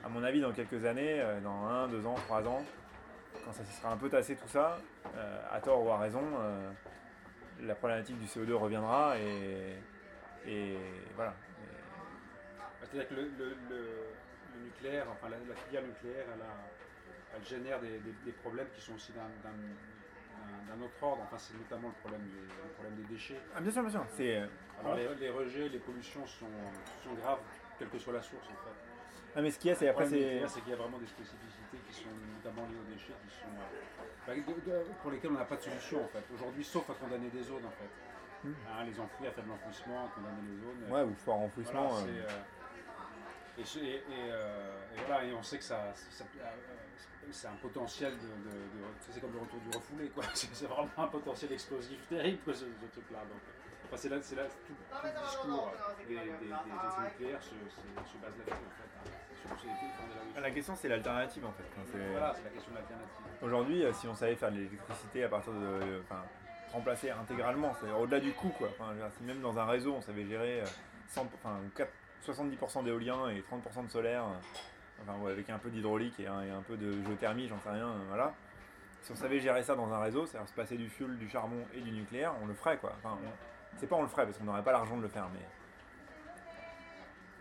[0.04, 2.64] à mon avis dans quelques années dans 1, 2 ans, 3 ans
[3.46, 4.78] quand ça se sera un peu tassé tout ça
[5.16, 6.70] euh, à tort ou à raison euh,
[7.62, 9.76] la problématique du CO2 reviendra et,
[10.48, 10.78] et
[11.16, 11.34] voilà.
[12.58, 14.08] Bah, C'est-à-dire que le, le- le-
[14.56, 16.68] le nucléaire, enfin la, la filière nucléaire, elle, a-
[17.36, 19.22] elle génère des, des- des problèmes qui sont aussi d'un-
[20.82, 21.22] autre ordre.
[21.24, 23.40] Enfin, c'est notamment le problème des, le problème des déchets.
[23.56, 24.06] Ah, bien sûr, bien sûr.
[24.10, 24.48] C'est, euh,
[24.80, 26.48] Alors, les, les rejets, les pollutions sont,
[27.04, 27.40] sont graves,
[27.78, 28.76] quelle que soit la source en fait.
[29.36, 30.42] ah, mais ce qu'il y a, c'est après, c'est.
[30.48, 33.54] c'est qu'il y a vraiment des spécificités qui sont notamment liées aux déchets, qui sont,
[33.54, 36.24] euh, bah, de- de- pour lesquelles on n'a pas de solution en fait.
[36.34, 38.48] Aujourd'hui, sauf à condamner des zones en fait.
[38.48, 38.54] Hmm.
[38.72, 40.92] Hein, les enfouir, à faible enfouissement, à condamner les zones.
[40.92, 41.90] Ouais, ou fort enfouissement.
[41.90, 42.28] Voilà, euh,
[43.60, 46.26] et, et- et, et voilà, et on sait que ça, ça-
[47.32, 50.24] c'est un potentiel de, de- de- c'est comme le retour du refoulé, quoi.
[50.34, 53.20] C'est vraiment un potentiel explosif terrible, quoi, ce, ce truc-là.
[53.20, 53.40] Donc,
[53.86, 55.72] enfin, c'est là, c'est là, tout, tout le discours
[56.08, 58.90] des, des, des essais nucléaires se, se, se base là-dessus, en fait.
[58.98, 59.12] hein.
[59.50, 60.42] Là-dessus.
[60.42, 61.64] La question, c'est l'alternative en fait.
[61.92, 63.16] C'est- Voilà, c'est la question de l'alternative.
[63.42, 66.02] Aujourd'hui, euh, si on savait faire de l'électricité à partir de.
[66.04, 66.24] Enfin,
[66.72, 68.70] remplacer intégralement, c'est-à-dire au-delà du coût, quoi.
[68.72, 70.66] Enfin, si même dans un réseau, on savait gérer euh,
[71.10, 71.92] 100, enfin, 4
[72.26, 74.58] 70% d'éolien et 30% de solaire, euh,
[75.02, 78.34] enfin, avec un peu d'hydraulique et un, peu de géothermie, j'en sais rien, voilà.
[79.02, 81.66] Si on savait gérer ça dans un réseau, c'est-à-dire se passer du fuel, du charbon
[81.74, 82.94] et du nucléaire, on le ferait, quoi.
[83.78, 85.46] C'est pas on le ferait parce qu'on n'aurait pas l'argent de le faire, mais.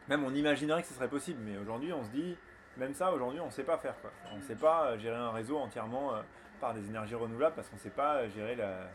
[0.09, 2.37] Même on imaginerait que ce serait possible, mais aujourd'hui, on se dit,
[2.77, 4.11] même ça, aujourd'hui, on sait pas faire, quoi.
[4.33, 6.23] On sait pas euh, gérer un réseau entièrement euh,
[6.61, 8.89] par des énergies renouvelables parce qu'on sait pas euh, gérer la,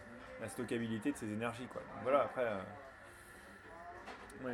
[0.47, 1.82] stockabilité de ces énergies, quoi.
[2.03, 2.45] Voilà, après.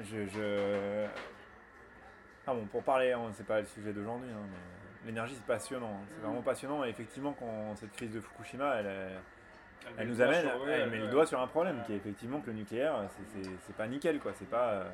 [0.04, 1.08] je-
[2.48, 5.92] Ah bon, pour parler, hein, c'est pas le sujet d'aujourd'hui, hein, mais l'énergie c'est passionnant,
[6.02, 6.06] hein.
[6.16, 9.20] c'est vraiment passionnant et effectivement quand cette crise de Fukushima, elle, euh,
[9.98, 11.84] elle nous amène, sur- ouais, elle met le doigt sur un problème Ouais.
[11.86, 14.90] qui est effectivement que le nucléaire, c'est- c'est c'est pas nickel quoi, c'est pas, euh,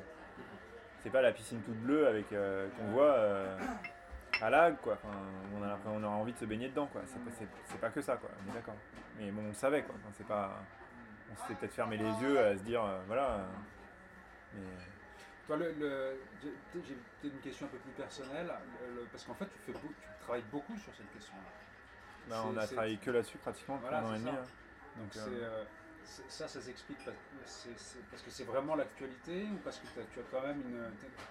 [1.02, 3.56] c'est pas la piscine toute bleue avec euh, qu'on voit euh,
[4.42, 4.94] à l'AG quoi.
[5.02, 5.14] Enfin,
[5.58, 7.00] on a on aura envie de se baigner dedans quoi.
[7.06, 8.74] C'est pas, c'est- c'est pas que ça quoi, on est d'accord.
[9.18, 9.94] Mais bon, on le savait quoi.
[9.98, 10.58] Enfin, c'est pas,
[11.32, 13.24] on s'était peut-être fermé les yeux à se dire euh, voilà.
[13.30, 13.44] euh,
[14.54, 14.60] mais
[15.48, 16.20] Toi, le, le-
[16.74, 18.52] j'ai peut-être une question un peu plus personnelle,
[18.86, 21.42] le- le- parce qu'en fait, tu, fais beau- tu travailles beaucoup sur cette question-là.
[22.28, 24.30] bah, on a travaillé que là-dessus pratiquement Voilà, pendant un an et demi.
[24.30, 24.42] ça.
[24.42, 24.46] hein.
[24.98, 25.64] Donc euh, euh,
[26.28, 30.60] ça, ça s'explique parce, que c'est vraiment l'actualité ou parce que tu as quand même
[30.60, 30.84] une,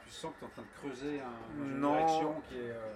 [0.03, 1.91] tu sens que tu es en train de creuser un, une Non.
[1.93, 2.71] direction qui est.
[2.71, 2.93] euh,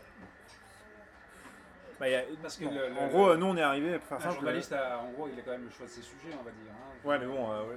[2.02, 4.00] Bah, il y a- Parce que bon, le- le- en gros, nous on est arrivé
[4.00, 4.34] pour faire Un simple.
[4.38, 6.50] journaliste, a- en gros, il a quand même le choix de ses sujets, on va
[6.50, 6.72] dire.
[6.72, 7.08] hein.
[7.08, 7.76] Ouais, mais bon, euh,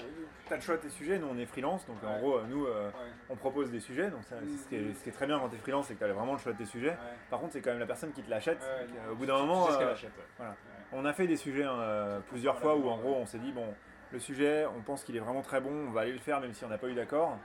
[0.48, 1.18] t'as le choix de tes sujets.
[1.18, 2.18] Nous on est freelance, donc en Ouais.
[2.20, 2.94] gros, euh, nous euh, Ouais,
[3.28, 4.08] on propose des sujets.
[4.08, 5.94] Donc ça, c'est ce, qui est, ce qui est très bien quand t'es freelance, c'est
[5.94, 6.88] que t'as vraiment le choix de tes sujets.
[6.90, 6.96] ouais.
[7.28, 8.60] Par contre, c'est quand même la personne qui te l'achète.
[8.62, 10.24] Ouais, Donc, non, euh, au bout d'un tu moment, sais ce qu'elle euh, achète, ouais.
[10.38, 10.52] voilà.
[10.52, 10.56] Ouais.
[10.94, 13.52] On a fait des sujets hein, euh, plusieurs fois où en gros on s'est dit
[13.52, 13.74] bon,
[14.10, 16.54] le sujet, on pense qu'il est vraiment très bon, on va aller le faire même
[16.54, 17.36] si on n'a pas eu d'accord.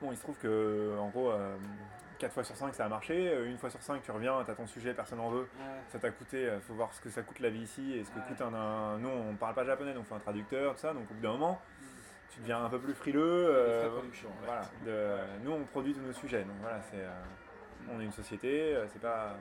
[0.00, 1.30] Bon, il se trouve que en gros,
[2.18, 4.54] 4 fois sur 5 ça a marché, euh, une fois sur 5 tu reviens, t'as
[4.54, 5.40] ton sujet, personne n'en veut.
[5.58, 5.80] Ouais.
[5.88, 8.10] Ça t'a coûté, euh, faut voir ce que ça coûte la vie ici et ce
[8.10, 8.24] que Ouais.
[8.28, 10.92] coûte un, un- Nous on parle pas japonais donc il faut un traducteur, tout ça,
[10.94, 11.84] donc au bout d'un moment Mm.
[12.30, 13.46] tu deviens un peu plus frileux.
[13.50, 16.98] Euh, production, voilà, de- nous on produit tous nos sujets donc voilà, c'est.
[17.00, 17.10] euh,
[17.92, 19.34] on est une société, c'est pas.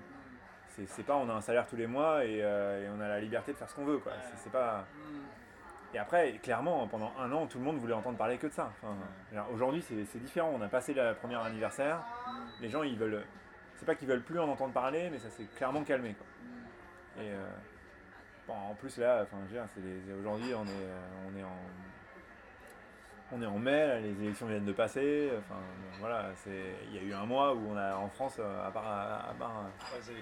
[0.69, 3.07] C'est c'est pas on a un salaire tous les mois et, euh, et on a
[3.07, 4.11] la liberté de faire ce qu'on veut quoi.
[4.29, 4.85] C'est- C'est pas.
[5.95, 8.69] Et après, clairement, pendant un an, tout le monde voulait entendre parler que de ça.
[8.83, 10.51] Enfin, Aujourd'hui, c'est différent.
[10.53, 11.99] On a passé le premier anniversaire.
[12.59, 13.23] Les gens, ils veulent.
[13.77, 16.13] C'est pas qu'ils veulent plus en entendre parler, mais ça s'est clairement calmé.
[16.13, 17.23] Quoi.
[17.23, 17.47] Et euh,
[18.45, 19.25] bon, en plus, là,
[20.19, 21.57] aujourd'hui, on est, euh, on est en.
[23.31, 25.31] On est en mai, là, les élections viennent de passer.
[25.39, 26.75] Enfin, bon, voilà, c'est.
[26.89, 29.33] Il y a eu un mois où on a en France, euh, à part, à,
[29.39, 29.63] part,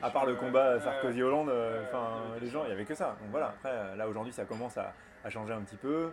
[0.02, 3.18] à part le Ouais, combat Sarkozy-Hollande, euh, enfin, les gens, il y avait que ça.
[3.20, 3.48] Donc voilà.
[3.48, 4.94] Après, euh, là aujourd'hui, ça commence à,
[5.24, 6.12] à changer un petit peu.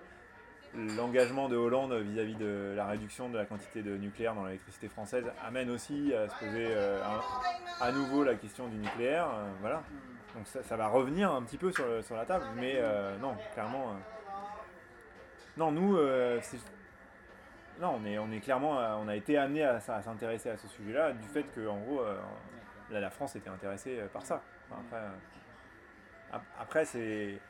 [0.96, 5.24] L'engagement de Hollande vis-à-vis de la réduction de la quantité de nucléaire dans l'électricité française
[5.44, 7.02] amène aussi à se poser euh,
[7.80, 9.26] à nouveau la question du nucléaire.
[9.28, 9.82] euh, voilà.
[10.36, 13.96] Donc ça, va revenir un petit peu sur, sur la table, mais euh, non, clairement.
[15.56, 15.96] non, nous,
[17.80, 21.12] non, on est, on est clairement, on a été amené à, s'intéresser à ce sujet-là
[21.14, 22.02] du fait que, en gros,
[22.90, 24.40] la France était intéressée par ça.
[24.70, 25.02] Après,
[26.32, 27.40] ap- après, c'est,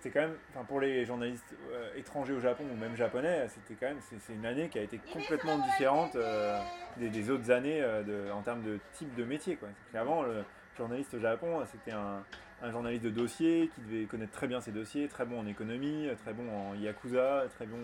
[0.00, 3.74] c'était quand même, enfin, pour les journalistes euh, étrangers au Japon ou même japonais, c'était
[3.74, 6.58] quand même, c'est, une année qui a été complètement différente euh,
[6.96, 9.56] des, des autres années euh, de- en termes de type de métier.
[9.56, 9.68] Quoi.
[9.92, 10.44] Qu'avant, le
[10.76, 12.22] journaliste au Japon, c'était un,
[12.62, 16.08] un journaliste de dossier qui devait connaître très bien ses dossiers, très bon en économie,
[16.22, 17.78] très bon en yakuza, très bon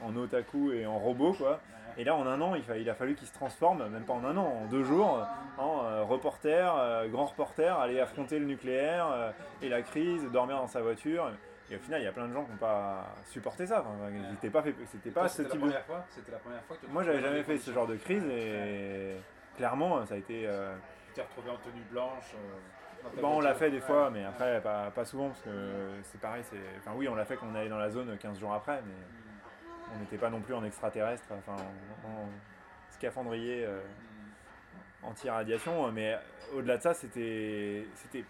[0.00, 1.60] en, en otaku et en robot, quoi.
[1.98, 4.12] Et là, en un an, il, fa- il a fallu qu'il se transforme, même pas
[4.12, 5.26] en un an, en deux jours,
[5.58, 6.72] en reporter,
[7.10, 11.30] grand reporter, aller affronter le nucléaire et la crise, dormir dans sa voiture.
[11.70, 13.80] Et au final, il y a plein de gens qui n'ont pas supporté ça.
[13.80, 15.66] Enfin, c'était pas fait, c'était pas Toi, ce C'était la type de.
[15.66, 17.86] première fois C'était la première fois que tu te Moi, j'avais jamais fait ce genre
[17.86, 19.16] de crise et
[19.56, 20.46] clairement, ça a été.
[20.46, 20.74] euh,
[21.08, 22.34] Tu t'es retrouvé en tenue blanche.
[22.34, 23.82] euh, Bon, on l'a fait des Ouais.
[23.82, 25.50] fois, mais après, pas, pas souvent, parce que
[26.02, 26.42] c'est pareil.
[26.50, 28.82] c'est- Enfin, oui, on l'a fait quand on allait dans la zone 15 jours après,
[28.84, 29.92] mais Mm.
[29.96, 31.56] on n'était pas non plus en extraterrestre, enfin,
[32.04, 32.28] en, en
[32.90, 35.06] scaphandrier euh, Mm.
[35.06, 35.90] anti-radiation.
[35.92, 36.18] Mais
[36.54, 38.24] au-delà de ça, c'était, c'était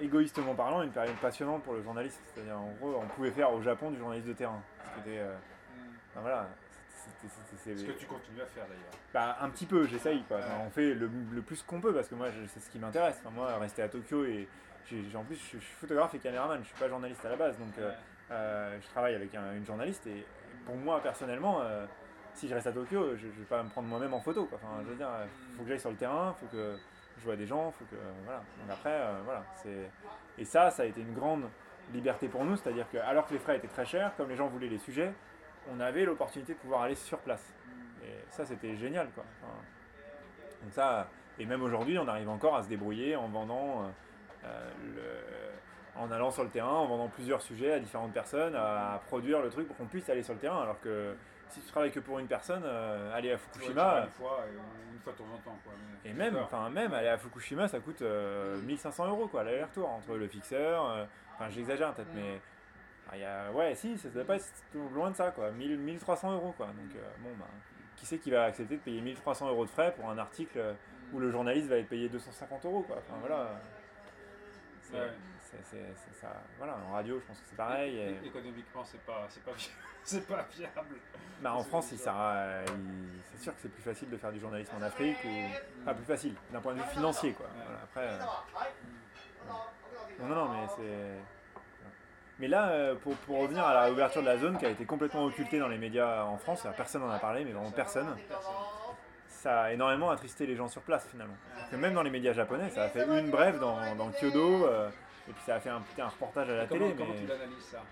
[0.00, 2.20] égoïstement parlant une période passionnante pour le journaliste.
[2.34, 4.60] C'est-à-dire, en gros, on pouvait faire au Japon du journaliste de terrain.
[4.96, 5.80] C'était, euh, Mm.
[6.12, 6.48] enfin, voilà.
[6.94, 8.92] c'était- c'était- c'était- Ce que tu continues à faire d'ailleurs.
[9.12, 10.22] bah, un petit peu, j'essaye.
[10.24, 10.38] quoi.
[10.38, 10.64] Enfin, Ouais.
[10.66, 13.16] on fait le, le plus qu'on peut parce que moi, je- c'est ce qui m'intéresse.
[13.20, 14.48] Enfin, moi, rester à Tokyo et
[14.86, 16.60] j'ai- j'ai- en plus, je, suis- photographe et caméraman.
[16.62, 17.96] Je suis pas journaliste à la base, donc euh, Ouais.
[18.30, 20.24] euh, je travaille avec un- une journaliste et
[20.64, 21.84] pour moi, personnellement, euh,
[22.34, 24.44] si je reste à Tokyo, je, je vais pas me prendre moi-même en photo.
[24.46, 24.58] Quoi.
[24.62, 25.08] Enfin, je veux dire,
[25.50, 26.76] il faut que j'aille sur le terrain, faut que
[27.18, 28.38] je vois des gens, faut que voilà.
[28.38, 29.90] Donc après, euh, voilà, c'est
[30.38, 31.44] et ça, ça a été une grande
[31.92, 34.48] liberté pour nous, c'est-à-dire que alors que les frais étaient très chers, comme les gens
[34.48, 35.12] voulaient les sujets,
[35.70, 37.54] on avait l'opportunité de pouvoir aller sur place.
[38.02, 39.24] Et ça, c'était génial, quoi.
[40.62, 41.08] Donc ça,
[41.38, 43.90] et même aujourd'hui, on arrive encore à se débrouiller en vendant,
[44.44, 44.70] euh,
[45.96, 49.50] en allant sur le terrain, en vendant plusieurs sujets à différentes personnes, à, produire le
[49.50, 50.62] truc pour qu'on puisse aller sur le terrain.
[50.62, 51.14] Alors que
[51.52, 54.54] si tu travailles que pour une personne, euh, aller à Fukushima, une fois, et
[54.94, 55.58] une fois de temps en temps.
[55.64, 55.72] Quoi.
[56.04, 59.88] mais- et même, enfin même aller à Fukushima, ça coûte euh, 1500 euros quoi, l'aller-retour
[59.88, 60.90] entre le fixeur.
[60.90, 62.16] euh, Enfin, j'exagère peut-être, Mm.
[62.16, 62.40] mais
[63.14, 64.44] il y a, ouais, si, ça doit pas être
[64.94, 66.66] loin de ça quoi, 1000, 1300 euros quoi.
[66.66, 67.46] Donc euh, bon, bah,
[67.96, 70.72] qui c'est qui va accepter de payer 1300 euros de frais pour un article euh,
[71.12, 72.96] où le journaliste va être payé 250 euros quoi.
[72.98, 73.50] Enfin voilà.
[75.64, 76.28] C'est, ça.
[76.58, 77.96] Voilà, en radio, je pense que c'est pareil.
[77.98, 79.52] et- Économiquement, c'est pas, c'est pas,
[80.04, 80.96] c'est pas viable.
[81.40, 84.40] Bah, en France, il à- il- c'est sûr que c'est plus facile de faire du
[84.40, 87.46] journalisme en Afrique ou pas plus facile d'un point de vue financier quoi.
[87.46, 87.52] Ouais.
[87.64, 88.18] Voilà, après, euh,
[90.20, 91.62] non, non, mais c'est.
[92.38, 94.84] Mais là, euh, pour, pour revenir à la réouverture de la zone qui a été
[94.84, 98.16] complètement occultée dans les médias en France, personne n'en a parlé, mais vraiment personne.
[99.28, 101.34] Ça a énormément attristé les gens sur place finalement.
[101.56, 104.66] Parce que même dans les médias japonais, ça a fait une brève dans, dans Kyodo,
[104.66, 104.88] euh,
[105.28, 106.94] et puis ça a fait un, un reportage à la comment, télé.
[106.96, 107.20] comment mais...
[107.20, 107.82] tu l'analyses ça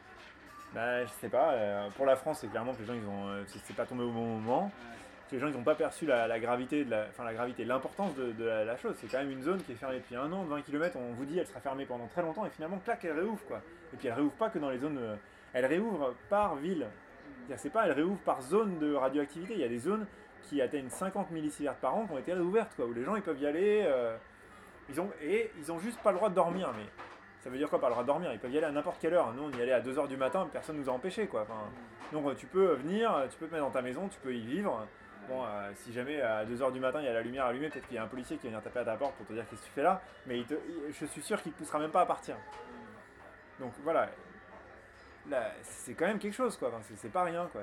[0.74, 1.53] Bah, je sais pas.
[1.53, 4.03] euh, pour la France, c'est clairement que les gens, ils ont, euh, c'est pas tombé
[4.05, 4.70] au bon moment.
[5.28, 7.64] Que les gens, ils n'ont pas perçu la, la gravité, de la, enfin la gravité,
[7.64, 8.97] l'importance de, de la, la chose.
[9.01, 10.97] C'est quand même une zone qui est fermée depuis un an, de 20 km.
[10.97, 13.61] On vous dit, elle sera fermée pendant très longtemps, et finalement, clac, elle réouvre quoi.
[13.93, 15.14] Et puis elle réouvre pas que dans les zones, euh,
[15.53, 16.87] elle réouvre par ville.
[17.57, 19.55] C'est pas, elle réouvre par zone de radioactivité.
[19.55, 20.07] Il y a des zones
[20.43, 23.22] qui atteignent 50 millisieverts par an qui ont été réouvertes, quoi, où les gens ils
[23.22, 23.83] peuvent y aller.
[23.87, 24.16] euh,
[24.89, 26.72] Ils ont, et ils ont juste pas le droit de dormir.
[26.76, 26.85] Mais
[27.41, 28.32] ça veut dire quoi, pas le droit de dormir?
[28.32, 29.32] Ils peuvent y aller à n'importe quelle heure.
[29.34, 31.47] Nous, on y allait à 2h du matin, personne nous a empêché, quoi.
[32.12, 34.41] Donc euh, tu peux venir, tu peux te mettre dans ta maison, tu peux y
[34.41, 34.86] vivre.
[35.28, 37.86] Bon, euh, si jamais à 2h du matin il y a la lumière allumée, peut-être
[37.86, 39.45] qu'il y a un policier qui va venir taper à ta porte pour te dire
[39.49, 40.43] qu'est-ce que tu fais là, mais
[40.91, 42.34] je suis sûr qu'il ne poussera même pas à partir.
[43.61, 44.09] Donc voilà,
[45.28, 47.61] Là, c'est quand même quelque chose quoi, Enfin, c'est- pas rien quoi.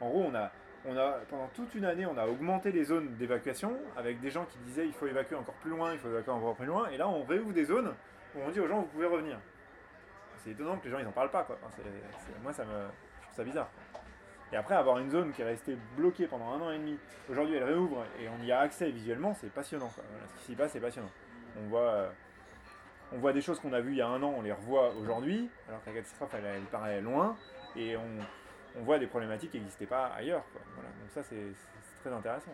[0.00, 0.50] En gros, on a,
[0.86, 4.44] on a, pendant toute une année, on a augmenté les zones d'évacuation avec des gens
[4.44, 6.98] qui disaient il faut évacuer encore plus loin, il faut évacuer encore plus loin, et
[6.98, 7.92] là on réouvre des zones
[8.34, 9.38] où on dit aux gens vous pouvez revenir.
[10.38, 11.58] C'est étonnant que les gens ils en parlent pas quoi.
[12.42, 13.68] Moi ça me, je trouve ça bizarre.
[14.52, 16.96] Et après, avoir une zone qui est restée bloquée pendant un an et demi,
[17.28, 19.88] aujourd'hui elle réouvre et on y a accès visuellement, c'est passionnant.
[19.88, 21.10] Ce qui s'y passe, c'est passionnant.
[21.58, 22.10] On voit, euh,
[23.12, 24.94] on voit des choses qu'on a vues il y a un an, on les revoit
[24.94, 27.36] aujourd'hui, alors que la catastrophe elle, elle paraît loin,
[27.74, 28.02] et on,
[28.78, 30.44] on voit des problématiques qui n'existaient pas ailleurs.
[30.54, 31.52] Donc ça, c'est
[32.00, 32.50] très intéressant.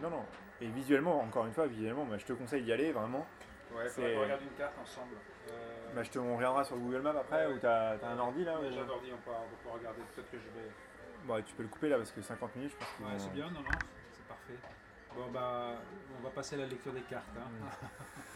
[0.00, 0.24] Non, non.
[0.62, 3.26] Et visuellement, encore une fois, visuellement, bah, je te conseille d'y aller vraiment.
[3.74, 5.16] Ouais, faudrait qu'on regarde une carte ensemble.
[5.50, 7.54] Euh, Bah, je te, on regardera sur Google Maps après, Ouais.
[7.54, 10.02] ou t'as as un ordi là j'ai un ordi, on peut, on peut regarder.
[10.14, 10.70] Peut-être que je vais.
[11.24, 13.32] Bon, tu peux le couper là parce que 50 minutes, je pense qu'ils Ouais, c'est
[13.32, 13.78] bien, non, non,
[14.12, 14.54] c'est parfait.
[15.16, 15.74] Bon, bah,
[16.18, 17.24] on va passer à la lecture des cartes.
[17.36, 17.50] hein.